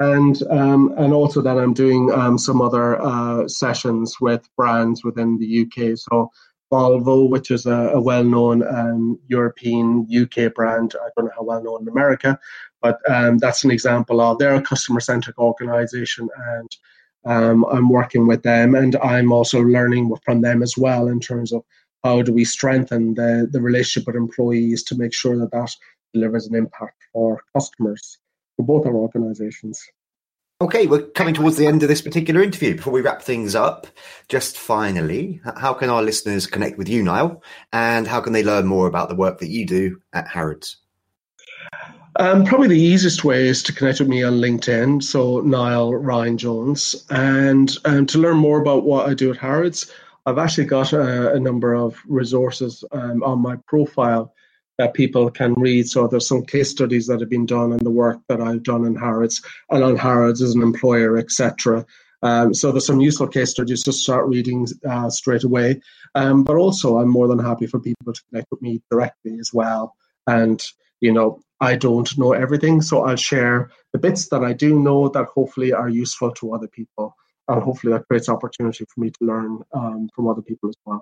and 0.00 0.42
um, 0.50 0.94
and 0.98 1.12
also 1.12 1.40
that 1.40 1.56
I'm 1.56 1.72
doing 1.72 2.12
um, 2.12 2.38
some 2.38 2.60
other 2.60 3.00
uh, 3.00 3.48
sessions 3.48 4.16
with 4.20 4.48
brands 4.56 5.04
within 5.04 5.38
the 5.38 5.62
UK. 5.62 5.96
So 5.96 6.30
Volvo, 6.70 7.30
which 7.30 7.50
is 7.50 7.66
a, 7.66 7.90
a 7.94 8.00
well-known 8.00 8.66
um, 8.66 9.18
European 9.28 10.06
UK 10.12 10.52
brand, 10.52 10.94
I 11.00 11.08
don't 11.16 11.26
know 11.26 11.32
how 11.36 11.44
well 11.44 11.62
known 11.62 11.82
in 11.82 11.88
America, 11.88 12.38
but 12.82 12.98
um, 13.08 13.38
that's 13.38 13.64
an 13.64 13.70
example 13.70 14.20
of 14.20 14.38
they're 14.38 14.54
a 14.54 14.62
customer-centric 14.62 15.38
organisation, 15.38 16.28
and 16.58 16.76
um, 17.24 17.64
I'm 17.70 17.88
working 17.88 18.26
with 18.26 18.42
them, 18.42 18.74
and 18.74 18.96
I'm 18.96 19.32
also 19.32 19.60
learning 19.62 20.12
from 20.24 20.42
them 20.42 20.62
as 20.62 20.74
well 20.76 21.08
in 21.08 21.20
terms 21.20 21.52
of 21.52 21.62
how 22.04 22.22
do 22.22 22.32
we 22.32 22.44
strengthen 22.44 23.14
the 23.14 23.48
the 23.50 23.60
relationship 23.60 24.06
with 24.06 24.16
employees 24.16 24.82
to 24.84 24.96
make 24.96 25.14
sure 25.14 25.38
that 25.38 25.52
that 25.52 25.74
delivers 26.12 26.46
an 26.46 26.54
impact 26.54 27.02
for 27.12 27.40
customers 27.54 28.18
for 28.56 28.64
both 28.64 28.86
our 28.86 28.94
organizations. 28.94 29.80
Okay, 30.62 30.86
we're 30.86 31.02
coming 31.08 31.34
towards 31.34 31.58
the 31.58 31.66
end 31.66 31.82
of 31.82 31.90
this 31.90 32.00
particular 32.00 32.42
interview. 32.42 32.76
Before 32.76 32.92
we 32.92 33.02
wrap 33.02 33.20
things 33.20 33.54
up, 33.54 33.86
just 34.30 34.56
finally, 34.56 35.38
how 35.58 35.74
can 35.74 35.90
our 35.90 36.02
listeners 36.02 36.46
connect 36.46 36.78
with 36.78 36.88
you, 36.88 37.02
Niall? 37.02 37.42
And 37.74 38.06
how 38.06 38.22
can 38.22 38.32
they 38.32 38.42
learn 38.42 38.66
more 38.66 38.86
about 38.86 39.10
the 39.10 39.14
work 39.14 39.38
that 39.40 39.50
you 39.50 39.66
do 39.66 40.00
at 40.14 40.28
Harrods? 40.28 40.78
Um, 42.18 42.46
probably 42.46 42.68
the 42.68 42.80
easiest 42.80 43.22
way 43.22 43.46
is 43.46 43.62
to 43.64 43.74
connect 43.74 44.00
with 44.00 44.08
me 44.08 44.22
on 44.22 44.40
LinkedIn, 44.40 45.02
so 45.02 45.40
Niall 45.40 45.94
Ryan 45.94 46.38
Jones. 46.38 47.04
And 47.10 47.76
um, 47.84 48.06
to 48.06 48.18
learn 48.18 48.38
more 48.38 48.58
about 48.58 48.84
what 48.84 49.10
I 49.10 49.12
do 49.12 49.30
at 49.30 49.36
Harrods, 49.36 49.92
I've 50.24 50.38
actually 50.38 50.64
got 50.64 50.94
a, 50.94 51.34
a 51.34 51.38
number 51.38 51.74
of 51.74 51.98
resources 52.06 52.82
um, 52.92 53.22
on 53.22 53.40
my 53.40 53.56
profile 53.68 54.32
that 54.78 54.94
people 54.94 55.30
can 55.30 55.54
read. 55.54 55.88
So 55.88 56.06
there's 56.06 56.28
some 56.28 56.44
case 56.44 56.70
studies 56.70 57.06
that 57.06 57.20
have 57.20 57.30
been 57.30 57.46
done 57.46 57.72
and 57.72 57.80
the 57.80 57.90
work 57.90 58.20
that 58.28 58.40
I've 58.40 58.62
done 58.62 58.84
in 58.84 58.94
Harrods 58.94 59.42
and 59.70 59.82
on 59.82 59.96
Harrods 59.96 60.42
as 60.42 60.54
an 60.54 60.62
employer, 60.62 61.16
etc. 61.16 61.84
Um, 62.22 62.54
so 62.54 62.72
there's 62.72 62.86
some 62.86 63.00
useful 63.00 63.28
case 63.28 63.50
studies 63.50 63.82
to 63.84 63.92
start 63.92 64.26
reading 64.26 64.66
uh, 64.88 65.10
straight 65.10 65.44
away. 65.44 65.80
Um, 66.14 66.44
but 66.44 66.56
also, 66.56 66.98
I'm 66.98 67.08
more 67.08 67.28
than 67.28 67.38
happy 67.38 67.66
for 67.66 67.80
people 67.80 68.12
to 68.12 68.22
connect 68.30 68.48
with 68.50 68.62
me 68.62 68.82
directly 68.90 69.38
as 69.38 69.52
well. 69.52 69.94
And 70.26 70.62
you 71.00 71.12
know, 71.12 71.40
I 71.60 71.76
don't 71.76 72.16
know 72.18 72.32
everything, 72.32 72.82
so 72.82 73.04
I'll 73.04 73.16
share 73.16 73.70
the 73.92 73.98
bits 73.98 74.28
that 74.28 74.44
I 74.44 74.52
do 74.52 74.78
know 74.78 75.08
that 75.08 75.26
hopefully 75.26 75.72
are 75.72 75.88
useful 75.88 76.32
to 76.32 76.54
other 76.54 76.68
people, 76.68 77.14
and 77.48 77.62
hopefully 77.62 77.92
that 77.92 78.06
creates 78.08 78.28
opportunity 78.28 78.84
for 78.92 79.00
me 79.00 79.10
to 79.10 79.24
learn 79.24 79.62
um, 79.72 80.08
from 80.14 80.28
other 80.28 80.42
people 80.42 80.68
as 80.68 80.76
well. 80.84 81.00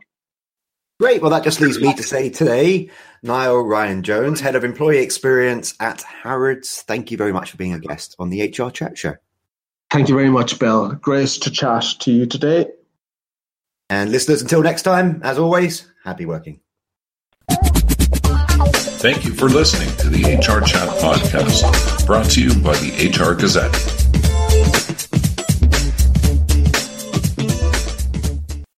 Great. 1.00 1.20
Well, 1.20 1.30
that 1.32 1.42
just 1.42 1.60
leaves 1.60 1.80
me 1.80 1.92
to 1.94 2.02
say 2.04 2.30
today, 2.30 2.88
Niall 3.22 3.62
Ryan 3.62 4.02
Jones, 4.04 4.40
Head 4.40 4.54
of 4.54 4.62
Employee 4.62 4.98
Experience 4.98 5.74
at 5.80 6.02
Harrods. 6.02 6.82
Thank 6.82 7.10
you 7.10 7.16
very 7.16 7.32
much 7.32 7.50
for 7.50 7.56
being 7.56 7.74
a 7.74 7.80
guest 7.80 8.14
on 8.18 8.30
the 8.30 8.42
HR 8.42 8.70
Chat 8.70 8.96
Show. 8.96 9.16
Thank 9.90 10.08
you 10.08 10.14
very 10.14 10.30
much, 10.30 10.58
Bill. 10.58 10.92
Great 10.94 11.28
to 11.28 11.50
chat 11.50 11.84
to 12.00 12.12
you 12.12 12.26
today. 12.26 12.68
And 13.90 14.10
listeners, 14.10 14.40
until 14.40 14.62
next 14.62 14.82
time, 14.82 15.20
as 15.24 15.38
always, 15.38 15.90
happy 16.04 16.26
working. 16.26 16.60
Thank 19.04 19.24
you 19.24 19.34
for 19.34 19.48
listening 19.48 19.94
to 19.98 20.08
the 20.08 20.36
HR 20.36 20.64
Chat 20.64 20.88
Podcast, 21.00 22.06
brought 22.06 22.30
to 22.30 22.42
you 22.42 22.54
by 22.62 22.74
the 22.76 23.08
HR 23.08 23.34
Gazette. 23.34 24.03